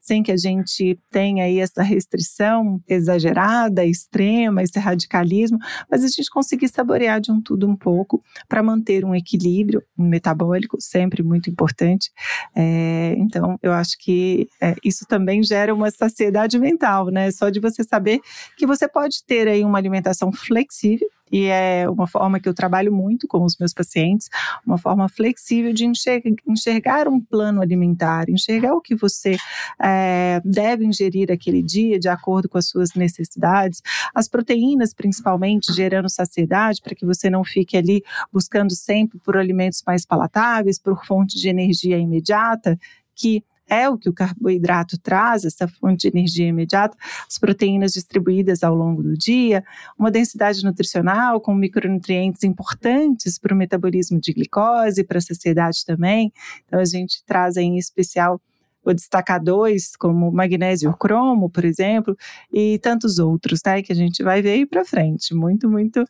[0.00, 5.58] sem que a gente tenha aí essa restrição exagerada, extrema, esse radicalismo,
[5.90, 10.76] mas a gente conseguir saborear de um tudo um pouco para manter um equilíbrio metabólico,
[10.80, 12.10] sempre muito importante.
[12.54, 17.30] É, então, eu acho que é, isso também gera uma saciedade mental, né?
[17.30, 18.20] Só de você saber
[18.56, 22.92] que você pode ter aí uma alimentação flexível, e é uma forma que eu trabalho
[22.92, 24.28] muito com os meus pacientes,
[24.64, 29.36] uma forma flexível de enxergar, um plano alimentar, enxergar o que você
[29.82, 33.82] é, deve ingerir aquele dia de acordo com as suas necessidades,
[34.14, 39.82] as proteínas principalmente gerando saciedade para que você não fique ali buscando sempre por alimentos
[39.84, 42.78] mais palatáveis, por fontes de energia imediata
[43.12, 46.96] que é o que o carboidrato traz, essa fonte de energia imediata,
[47.28, 49.64] as proteínas distribuídas ao longo do dia,
[49.98, 56.32] uma densidade nutricional com micronutrientes importantes para o metabolismo de glicose, para a saciedade também.
[56.66, 58.40] Então, a gente traz aí em especial
[58.84, 62.14] vou destacar dois, como magnésio cromo, por exemplo,
[62.52, 65.34] e tantos outros, né, que a gente vai ver aí para frente.
[65.34, 66.04] Muito, muito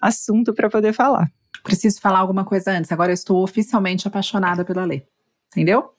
[0.00, 1.28] assunto para poder falar.
[1.64, 2.92] Preciso falar alguma coisa antes.
[2.92, 5.04] Agora eu estou oficialmente apaixonada pela lei.
[5.50, 5.92] Entendeu?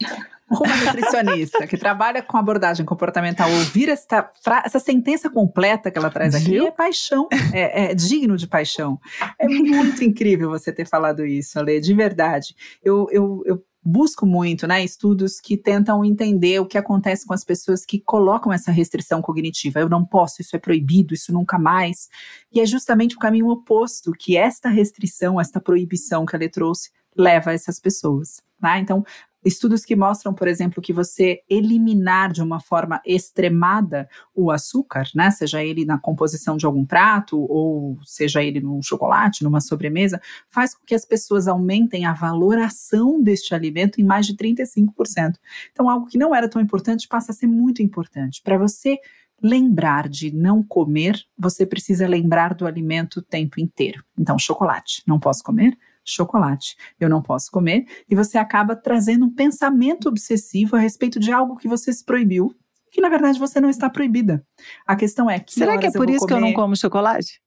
[0.60, 4.30] Uma nutricionista que trabalha com abordagem comportamental ouvir essa,
[4.66, 6.68] essa sentença completa que ela traz aqui Viu?
[6.68, 9.00] é paixão, é, é, digno de paixão.
[9.40, 12.56] É muito incrível você ter falado isso, Ale, de verdade.
[12.84, 17.44] Eu, eu, eu busco muito, né, estudos que tentam entender o que acontece com as
[17.44, 19.80] pessoas que colocam essa restrição cognitiva.
[19.80, 22.08] Eu não posso, isso é proibido, isso nunca mais.
[22.52, 27.54] E é justamente o caminho oposto que esta restrição, esta proibição que ela trouxe, leva
[27.54, 28.42] essas pessoas.
[28.60, 28.78] Tá?
[28.80, 29.04] Então,
[29.44, 35.32] Estudos que mostram, por exemplo, que você eliminar de uma forma extremada o açúcar, né,
[35.32, 40.76] seja ele na composição de algum prato ou seja ele no chocolate, numa sobremesa, faz
[40.76, 45.36] com que as pessoas aumentem a valoração deste alimento em mais de 35%.
[45.72, 48.42] Então, algo que não era tão importante passa a ser muito importante.
[48.44, 49.00] Para você
[49.42, 54.04] lembrar de não comer, você precisa lembrar do alimento o tempo inteiro.
[54.18, 55.76] Então, chocolate, não posso comer?
[56.12, 56.76] Chocolate.
[57.00, 57.86] Eu não posso comer.
[58.10, 62.54] E você acaba trazendo um pensamento obsessivo a respeito de algo que você se proibiu,
[62.92, 64.46] que na verdade você não está proibida.
[64.86, 65.54] A questão é que.
[65.54, 67.42] Será que é por isso que eu não como chocolate?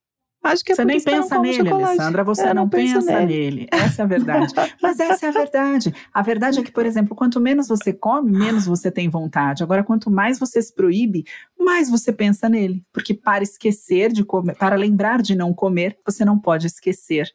[0.45, 1.83] Acho que é você nem pensa nele, chocolate.
[1.85, 3.25] Alessandra, você não, não pensa nele.
[3.25, 3.67] nele.
[3.71, 4.53] Essa é a verdade.
[4.79, 5.93] Mas essa é a verdade.
[6.13, 9.63] A verdade é que, por exemplo, quanto menos você come, menos você tem vontade.
[9.63, 11.25] Agora, quanto mais você se proíbe,
[11.59, 12.83] mais você pensa nele.
[12.93, 17.27] Porque para esquecer de comer, para lembrar de não comer, você não pode esquecer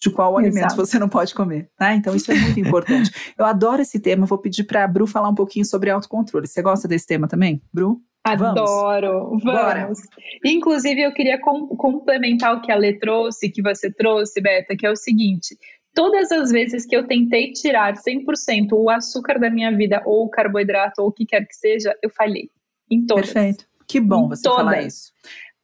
[0.00, 0.46] de qual Exato.
[0.46, 1.96] alimento você não pode comer, né?
[1.96, 3.10] Então isso é muito importante.
[3.36, 6.46] Eu adoro esse tema, vou pedir para a Bru falar um pouquinho sobre autocontrole.
[6.46, 8.00] Você gosta desse tema também, Bru?
[8.24, 9.44] Adoro, vamos.
[9.44, 9.98] vamos.
[10.44, 14.86] Inclusive, eu queria com, complementar o que a Lê trouxe, que você trouxe, Beta, que
[14.86, 15.56] é o seguinte:
[15.94, 20.28] todas as vezes que eu tentei tirar 100% o açúcar da minha vida, ou o
[20.28, 22.50] carboidrato, ou o que quer que seja, eu falhei.
[22.90, 23.32] Em todas.
[23.32, 23.66] Perfeito.
[23.86, 24.58] Que bom em você todas.
[24.58, 25.12] falar isso.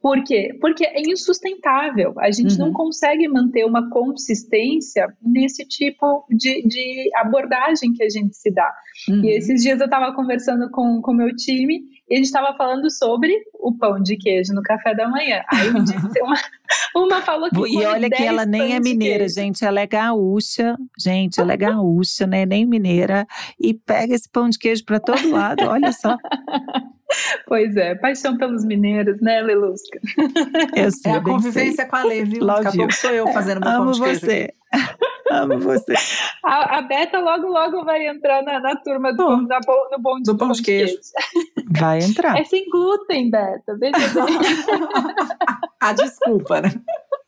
[0.04, 0.54] Por quê?
[0.60, 2.12] Porque é insustentável.
[2.18, 2.66] A gente uhum.
[2.66, 8.70] não consegue manter uma consistência nesse tipo de, de abordagem que a gente se dá.
[9.08, 9.24] Uhum.
[9.24, 12.90] E esses dias eu estava conversando com o meu time e a gente estava falando
[12.90, 15.42] sobre o pão de queijo no café da manhã.
[15.50, 16.36] Aí me disse uma,
[16.94, 17.56] uma falou que.
[17.56, 19.64] E olha que ela nem é mineira, gente.
[19.64, 20.76] Ela é gaúcha.
[21.00, 22.44] Gente, ela é gaúcha, né?
[22.44, 23.26] Nem mineira.
[23.58, 26.14] E pega esse pão de queijo para todo lado, olha só.
[27.46, 30.00] Pois é, paixão pelos mineiros, né, Lelusca?
[30.74, 31.86] Eu sei, é a convivência sei.
[31.86, 32.46] com a Lê, viu?
[32.46, 34.54] Daqui a pouco sou eu fazendo meu Amo pão de você.
[35.30, 35.94] Amo você.
[36.44, 39.58] A, a, Beta logo, logo vai entrar na, na turma do, pão, na,
[39.92, 40.94] no bom de, do pão de queijo.
[40.94, 41.64] queijo.
[41.80, 42.38] Vai entrar.
[42.38, 44.38] É sem glúten, Beta, veja bem.
[45.80, 46.70] a desculpa, né?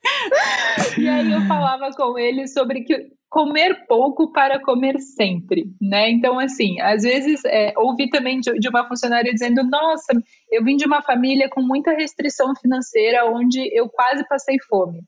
[0.99, 6.11] E aí eu falava com ele sobre que comer pouco para comer sempre, né?
[6.11, 10.15] Então, assim, às vezes é, ouvi também de, de, uma funcionária dizendo: Nossa,
[10.51, 15.01] eu vim de uma família com muita restrição financeira, onde eu quase passei fome.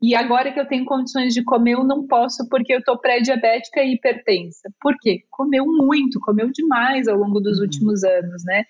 [0.00, 3.82] E agora que eu tenho condições de comer, eu não posso porque eu tô pré-diabética
[3.82, 4.70] e hipertensa.
[4.80, 5.20] Por quê?
[5.30, 7.64] Comeu muito, comeu demais ao longo dos uhum.
[7.64, 8.64] últimos anos, né?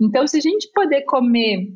[0.00, 1.68] Então, se a gente poder comer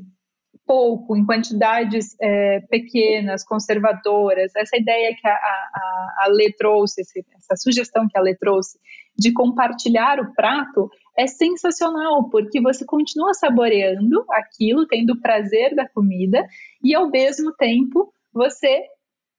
[0.66, 7.56] pouco, em quantidades é, pequenas, conservadoras, essa ideia que a, a, a Lê trouxe, essa
[7.56, 8.78] sugestão que a Lê trouxe
[9.18, 15.88] de compartilhar o prato, é sensacional, porque você continua saboreando aquilo, tendo o prazer da
[15.88, 16.44] comida,
[16.82, 18.82] e ao mesmo tempo você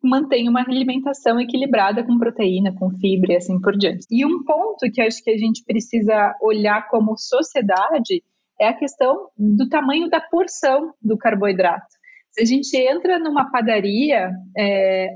[0.01, 4.05] mantém uma alimentação equilibrada com proteína, com fibra e assim por diante.
[4.09, 8.23] E um ponto que acho que a gente precisa olhar como sociedade
[8.59, 11.87] é a questão do tamanho da porção do carboidrato.
[12.31, 15.09] Se a gente entra numa padaria, é,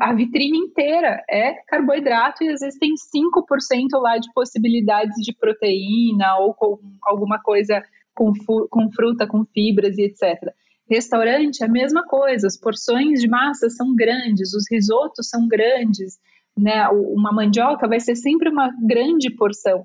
[0.00, 6.36] a vitrine inteira é carboidrato e às vezes tem 5% lá de possibilidades de proteína
[6.38, 7.82] ou com alguma coisa
[8.14, 8.32] com,
[8.68, 10.52] com fruta, com fibras e etc.
[10.90, 16.18] Restaurante, a mesma coisa, as porções de massa são grandes, os risotos são grandes,
[16.56, 16.86] né?
[16.88, 19.82] Uma mandioca vai ser sempre uma grande porção.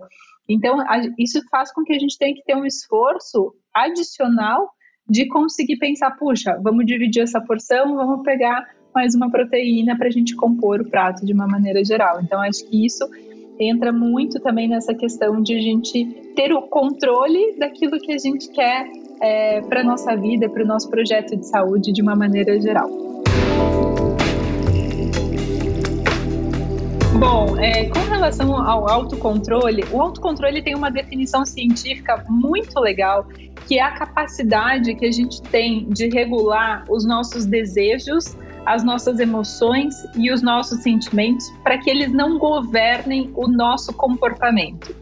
[0.48, 4.70] Então, a, isso faz com que a gente tenha que ter um esforço adicional
[5.10, 10.12] de conseguir pensar, puxa, vamos dividir essa porção, vamos pegar mais uma proteína para a
[10.12, 12.20] gente compor o prato de uma maneira geral.
[12.22, 13.08] Então, acho que isso
[13.60, 18.50] entra muito também nessa questão de a gente ter o controle daquilo que a gente
[18.50, 18.88] quer
[19.22, 22.90] é, para a nossa vida, para o nosso projeto de saúde de uma maneira geral.
[27.20, 33.28] Bom, é, com relação ao autocontrole, o autocontrole tem uma definição científica muito legal,
[33.68, 38.38] que é a capacidade que a gente tem de regular os nossos desejos,
[38.68, 44.96] as nossas emoções e os nossos sentimentos para que eles não governem o nosso comportamento.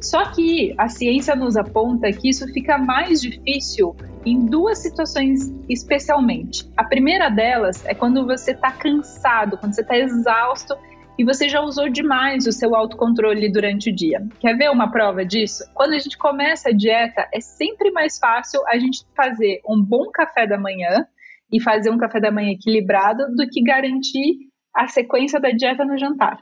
[0.00, 6.70] Só que a ciência nos aponta que isso fica mais difícil em duas situações especialmente.
[6.76, 10.76] A primeira delas é quando você está cansado, quando você está exausto
[11.18, 14.26] e você já usou demais o seu autocontrole durante o dia.
[14.38, 15.64] Quer ver uma prova disso?
[15.74, 20.10] Quando a gente começa a dieta, é sempre mais fácil a gente fazer um bom
[20.12, 21.06] café da manhã
[21.52, 24.36] e fazer um café da manhã equilibrado do que garantir
[24.74, 26.38] a sequência da dieta no jantar.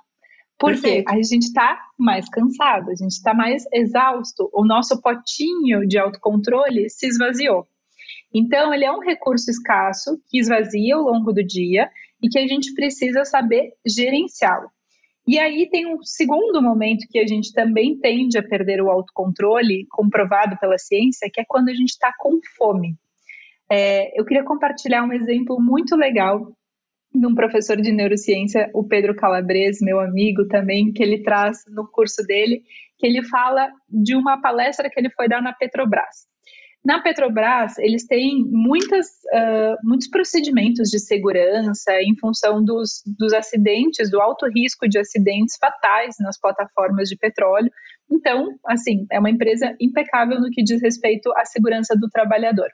[0.59, 5.99] Porque a gente está mais cansado, a gente está mais exausto, o nosso potinho de
[5.99, 7.67] autocontrole se esvaziou.
[8.33, 11.89] Então, ele é um recurso escasso que esvazia ao longo do dia
[12.25, 14.71] e que a gente precisa saber gerenciá-lo.
[15.29, 19.87] E aí tem um segundo momento que a gente também tende a perder o autocontrole,
[19.91, 22.95] comprovado pela ciência, que é quando a gente está com fome.
[23.71, 26.51] É, eu queria compartilhar um exemplo muito legal
[27.15, 31.87] de um professor de neurociência, o Pedro Calabres, meu amigo também, que ele traz no
[31.87, 32.63] curso dele,
[32.99, 36.27] que ele fala de uma palestra que ele foi dar na Petrobras.
[36.85, 44.11] Na Petrobras, eles têm muitas, uh, muitos procedimentos de segurança em função dos, dos acidentes,
[44.11, 47.71] do alto risco de acidentes fatais nas plataformas de petróleo.
[48.11, 52.69] Então, assim, é uma empresa impecável no que diz respeito à segurança do trabalhador.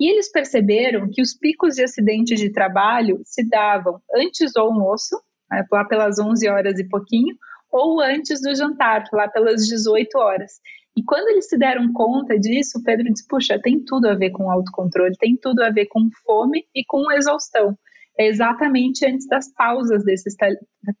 [0.00, 5.20] E eles perceberam que os picos de acidentes de trabalho se davam antes do almoço,
[5.50, 7.36] né, lá pelas 11 horas e pouquinho,
[7.70, 10.52] ou antes do jantar, lá pelas 18 horas.
[10.96, 14.50] E quando eles se deram conta disso, Pedro disse: puxa, tem tudo a ver com
[14.50, 17.76] autocontrole, tem tudo a ver com fome e com exaustão.
[18.18, 20.36] É exatamente antes das pausas desses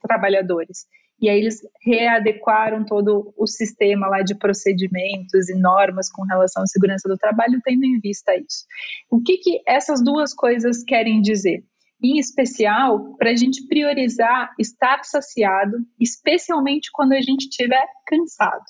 [0.02, 0.86] trabalhadores.
[1.20, 6.66] E aí eles readequaram todo o sistema lá de procedimentos e normas com relação à
[6.66, 8.66] segurança do trabalho, tendo em vista isso.
[9.08, 11.62] O que, que essas duas coisas querem dizer?
[12.02, 18.64] Em especial, para a gente priorizar estar saciado, especialmente quando a gente estiver cansado.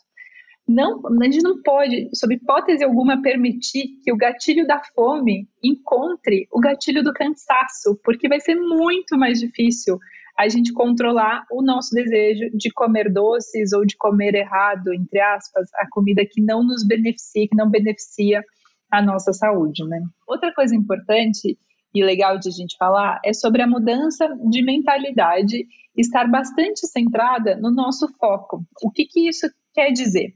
[0.66, 6.48] Não, a gente não pode, sob hipótese alguma, permitir que o gatilho da fome encontre
[6.50, 9.98] o gatilho do cansaço, porque vai ser muito mais difícil
[10.38, 15.68] a gente controlar o nosso desejo de comer doces ou de comer errado, entre aspas,
[15.74, 18.42] a comida que não nos beneficia, que não beneficia
[18.90, 20.00] a nossa saúde, né?
[20.26, 21.58] Outra coisa importante
[21.94, 27.56] e legal de a gente falar é sobre a mudança de mentalidade, estar bastante centrada
[27.56, 28.64] no nosso foco.
[28.82, 30.34] O que, que isso quer dizer?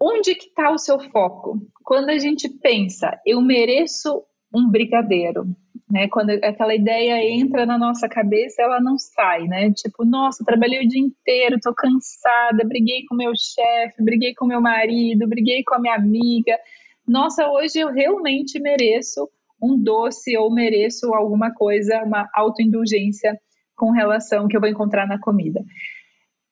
[0.00, 1.58] Onde que está o seu foco?
[1.84, 4.22] Quando a gente pensa, eu mereço
[4.54, 5.44] um brigadeiro,
[5.90, 6.08] né?
[6.08, 9.72] Quando aquela ideia entra na nossa cabeça, ela não sai, né?
[9.72, 14.60] Tipo, nossa, trabalhei o dia inteiro, tô cansada, briguei com meu chefe, briguei com meu
[14.60, 16.58] marido, briguei com a minha amiga.
[17.06, 19.28] Nossa, hoje eu realmente mereço
[19.62, 23.38] um doce ou mereço alguma coisa, uma autoindulgência
[23.76, 25.62] com relação que eu vou encontrar na comida.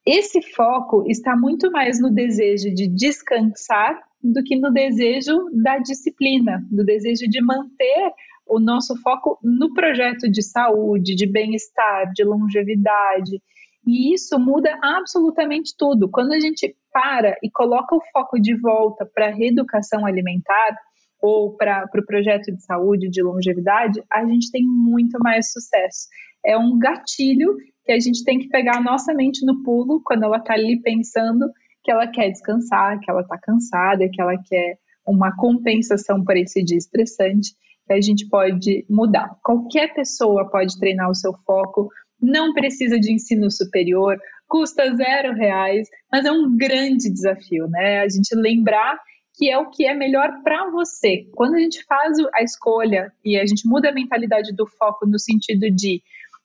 [0.07, 6.63] Esse foco está muito mais no desejo de descansar do que no desejo da disciplina,
[6.71, 8.13] do desejo de manter
[8.47, 13.41] o nosso foco no projeto de saúde, de bem-estar, de longevidade.
[13.87, 16.11] E isso muda absolutamente tudo.
[16.11, 20.79] Quando a gente para e coloca o foco de volta para a reeducação alimentar
[21.21, 26.09] ou para o pro projeto de saúde, de longevidade, a gente tem muito mais sucesso.
[26.45, 30.25] É um gatilho que a gente tem que pegar a nossa mente no pulo quando
[30.25, 31.47] ela está ali pensando
[31.83, 36.65] que ela quer descansar, que ela está cansada, que ela quer uma compensação para esse
[36.65, 37.53] dia estressante,
[37.87, 39.37] que a gente pode mudar.
[39.45, 44.19] Qualquer pessoa pode treinar o seu foco, não precisa de ensino superior,
[44.49, 48.01] custa zero reais, mas é um grande desafio, né?
[48.01, 48.99] A gente lembrar
[49.37, 51.27] que é o que é melhor para você.
[51.35, 55.19] Quando a gente faz a escolha e a gente muda a mentalidade do foco no
[55.19, 56.01] sentido de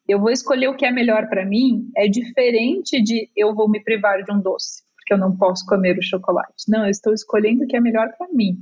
[0.09, 3.79] eu vou escolher o que é melhor para mim, é diferente de eu vou me
[3.79, 6.65] privar de um doce, porque eu não posso comer o chocolate.
[6.67, 8.57] Não, eu estou escolhendo o que é melhor para mim.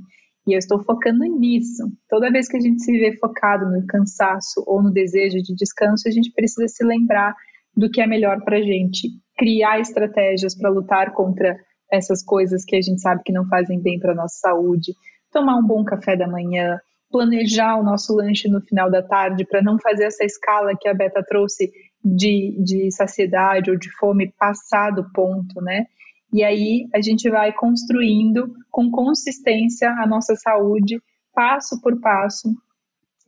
[0.46, 1.90] E eu estou focando nisso.
[2.08, 6.06] Toda vez que a gente se vê focado no cansaço ou no desejo de descanso,
[6.06, 7.34] a gente precisa se lembrar
[7.74, 9.08] do que é melhor para a gente.
[9.38, 11.58] Criar estratégias para lutar contra
[11.90, 14.92] essas coisas que a gente sabe que não fazem bem para nossa saúde.
[15.32, 16.78] Tomar um bom café da manhã,
[17.10, 20.94] planejar o nosso lanche no final da tarde para não fazer essa escala que a
[20.94, 21.70] Beta trouxe
[22.04, 25.86] de, de saciedade ou de fome passar do ponto, né?
[26.32, 31.00] E aí a gente vai construindo com consistência a nossa saúde,
[31.34, 32.54] passo por passo,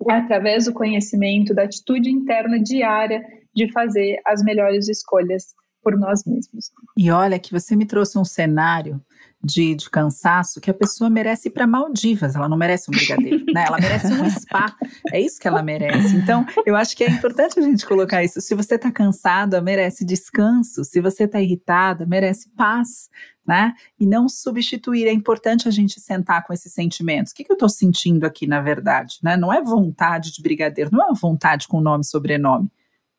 [0.09, 3.23] através do conhecimento, da atitude interna diária
[3.55, 6.71] de fazer as melhores escolhas por nós mesmos.
[6.97, 9.01] E olha que você me trouxe um cenário
[9.43, 13.45] de, de cansaço que a pessoa merece ir para Maldivas, ela não merece um brigadeiro,
[13.53, 13.65] né?
[13.67, 14.77] Ela merece um spa,
[15.11, 16.15] é isso que ela merece.
[16.15, 18.41] Então, eu acho que é importante a gente colocar isso.
[18.41, 20.85] Se você está cansada, merece descanso.
[20.85, 23.09] Se você está irritada, merece paz,
[23.47, 23.75] né?
[23.99, 25.07] E não substituir.
[25.07, 27.33] É importante a gente sentar com esses sentimentos.
[27.33, 29.19] O que, que eu estou sentindo aqui, na verdade?
[29.23, 29.37] Né?
[29.37, 32.71] Não é vontade de brigadeiro, não é uma vontade com nome e sobrenome.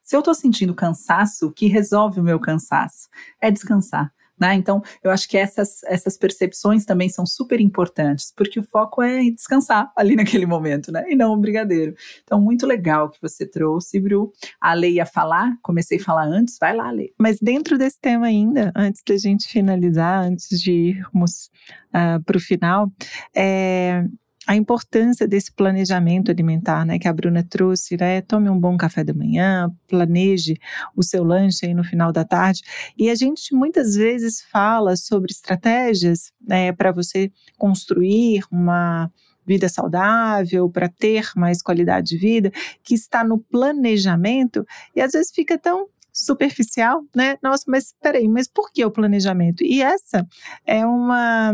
[0.03, 3.07] Se eu estou sentindo cansaço, o que resolve o meu cansaço?
[3.39, 4.11] É descansar.
[4.41, 4.55] Né?
[4.55, 9.21] Então, eu acho que essas, essas percepções também são super importantes, porque o foco é
[9.29, 11.05] descansar ali naquele momento, né?
[11.07, 11.93] E não o brigadeiro.
[12.23, 14.33] Então, muito legal que você trouxe, Bru.
[14.59, 17.13] A Lei ia falar, comecei a falar antes, vai lá, Lei.
[17.19, 21.51] Mas dentro desse tema ainda, antes da gente finalizar, antes de irmos
[21.93, 22.91] uh, ah, para o final,
[23.35, 24.03] é,
[24.47, 29.03] a importância desse planejamento alimentar, né, que a Bruna trouxe, né, tome um bom café
[29.03, 30.57] da manhã, planeje
[30.95, 32.61] o seu lanche aí no final da tarde,
[32.97, 39.11] e a gente muitas vezes fala sobre estratégias né, para você construir uma
[39.45, 42.51] vida saudável, para ter mais qualidade de vida,
[42.83, 44.65] que está no planejamento,
[44.95, 47.37] e às vezes fica tão superficial, né?
[47.41, 49.63] Nossa, mas peraí, mas por que o planejamento?
[49.63, 50.27] E essa
[50.65, 51.53] é uma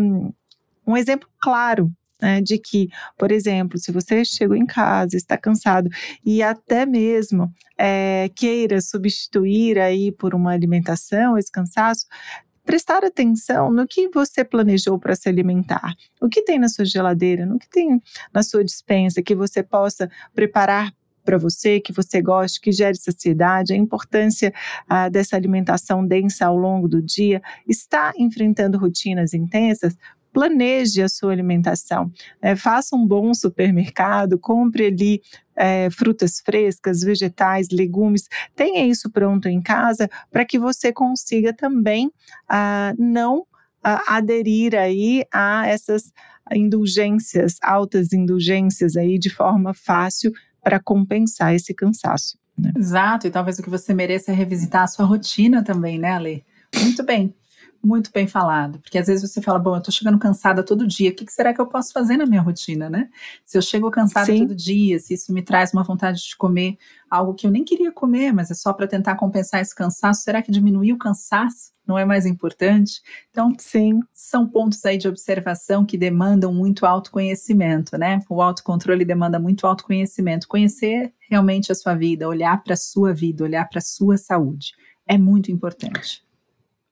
[0.85, 5.89] um exemplo claro né, de que, por exemplo, se você chegou em casa, está cansado
[6.25, 12.05] e até mesmo é, queira substituir aí por uma alimentação esse cansaço,
[12.65, 17.45] prestar atenção no que você planejou para se alimentar, o que tem na sua geladeira,
[17.45, 18.01] no que tem
[18.33, 20.91] na sua dispensa que você possa preparar
[21.27, 24.53] para você, que você goste, que gere saciedade, a importância
[24.87, 29.97] ah, dessa alimentação densa ao longo do dia, está enfrentando rotinas intensas,
[30.37, 32.11] planeje a sua alimentação.
[32.39, 35.19] É, faça um bom supermercado, compre ali
[35.55, 42.11] é, frutas frescas, vegetais, legumes, tenha isso pronto em casa para que você consiga também
[42.47, 43.47] ah, não
[43.83, 46.13] ah, aderir aí a essas
[46.53, 50.31] indulgências, altas indulgências aí de forma fácil
[50.63, 52.37] para compensar esse cansaço.
[52.55, 52.73] Né?
[52.77, 56.45] Exato, e talvez o que você mereça é revisitar a sua rotina também, né, Ale?
[56.79, 57.33] Muito bem
[57.87, 58.79] muito bem falado.
[58.79, 61.31] Porque às vezes você fala, bom, eu tô chegando cansada todo dia, o que, que
[61.31, 63.09] será que eu posso fazer na minha rotina, né?
[63.45, 64.39] Se eu chego cansada Sim.
[64.39, 66.77] todo dia, se isso me traz uma vontade de comer
[67.09, 70.41] algo que eu nem queria comer, mas é só para tentar compensar esse cansaço, será
[70.41, 73.01] que diminuir o cansaço não é mais importante?
[73.31, 74.01] Então, Sim.
[74.11, 78.19] são pontos aí de observação que demandam muito autoconhecimento, né?
[78.29, 80.47] O autocontrole demanda muito autoconhecimento.
[80.49, 84.73] Conhecer realmente a sua vida, olhar para a sua vida, olhar para a sua saúde.
[85.07, 86.26] É muito importante.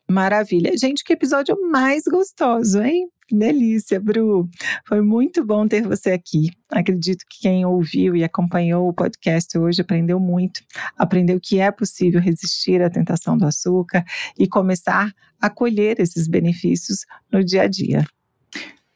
[0.09, 0.71] Maravilha.
[0.77, 3.09] Gente, que episódio mais gostoso, hein?
[3.31, 4.47] Delícia, Bru.
[4.87, 6.51] Foi muito bom ter você aqui.
[6.69, 10.61] Acredito que quem ouviu e acompanhou o podcast hoje aprendeu muito.
[10.95, 14.05] Aprendeu que é possível resistir à tentação do açúcar
[14.37, 16.99] e começar a colher esses benefícios
[17.31, 18.05] no dia a dia.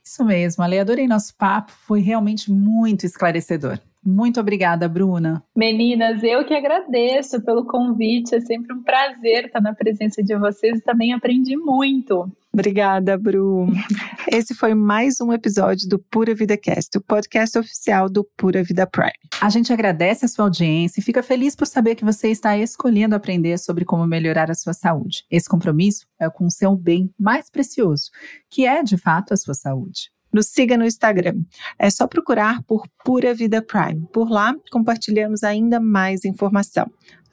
[0.06, 0.80] Isso mesmo, Ale.
[0.80, 1.72] Adorei nosso papo.
[1.72, 3.80] Foi realmente muito esclarecedor.
[4.10, 5.44] Muito obrigada, Bruna.
[5.56, 8.34] Meninas, eu que agradeço pelo convite.
[8.34, 12.28] É sempre um prazer estar na presença de vocês e também aprendi muito.
[12.52, 13.68] Obrigada, Bru.
[14.28, 18.88] Esse foi mais um episódio do Pura Vida Cast, o podcast oficial do Pura Vida
[18.88, 19.12] Prime.
[19.40, 23.14] A gente agradece a sua audiência e fica feliz por saber que você está escolhendo
[23.14, 25.24] aprender sobre como melhorar a sua saúde.
[25.30, 28.10] Esse compromisso é com o seu bem mais precioso,
[28.50, 30.10] que é, de fato, a sua saúde.
[30.32, 31.42] Nos siga no Instagram.
[31.78, 34.08] É só procurar por Pura Vida Prime.
[34.14, 36.90] Por lá, compartilhamos ainda mais informação.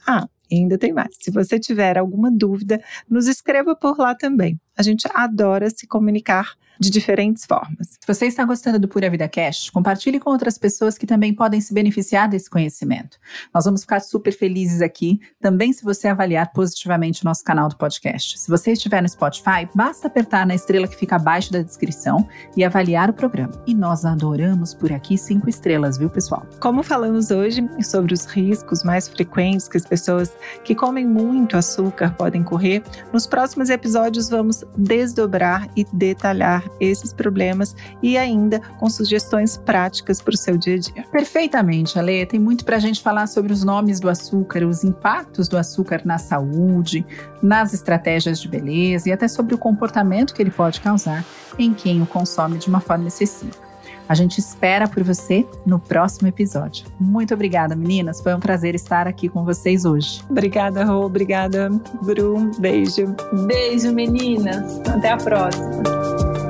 [0.07, 1.17] Ah, ainda tem mais.
[1.21, 4.59] Se você tiver alguma dúvida, nos escreva por lá também.
[4.77, 7.99] A gente adora se comunicar de diferentes formas.
[8.01, 11.61] Se você está gostando do Pura Vida Cash, compartilhe com outras pessoas que também podem
[11.61, 13.19] se beneficiar desse conhecimento.
[13.55, 17.77] Nós vamos ficar super felizes aqui, também se você avaliar positivamente o nosso canal do
[17.77, 18.39] podcast.
[18.39, 22.65] Se você estiver no Spotify, basta apertar na estrela que fica abaixo da descrição e
[22.65, 23.53] avaliar o programa.
[23.67, 26.47] E nós adoramos por aqui cinco estrelas, viu, pessoal?
[26.61, 30.33] Como falamos hoje sobre os riscos mais frequentes que as pessoas
[30.65, 37.75] que comem muito açúcar podem correr, nos próximos episódios vamos desdobrar e detalhar esses problemas
[38.03, 41.05] e ainda com sugestões práticas para o seu dia a dia.
[41.11, 42.27] Perfeitamente, Ale.
[42.27, 46.03] Tem muito para a gente falar sobre os nomes do açúcar, os impactos do açúcar
[46.05, 47.05] na saúde,
[47.43, 51.25] nas estratégias de beleza e até sobre o comportamento que ele pode causar
[51.59, 53.67] em quem o consome de uma forma excessiva.
[54.09, 56.87] A gente espera por você no próximo episódio.
[56.99, 58.21] Muito obrigada, meninas.
[58.21, 60.23] Foi um prazer estar aqui com vocês hoje.
[60.31, 61.05] Obrigada, Rô.
[61.05, 61.69] Obrigada,
[62.03, 62.51] Bru.
[62.61, 63.15] Beijo.
[63.47, 64.81] Beijo, meninas.
[64.89, 66.46] Até a próxima.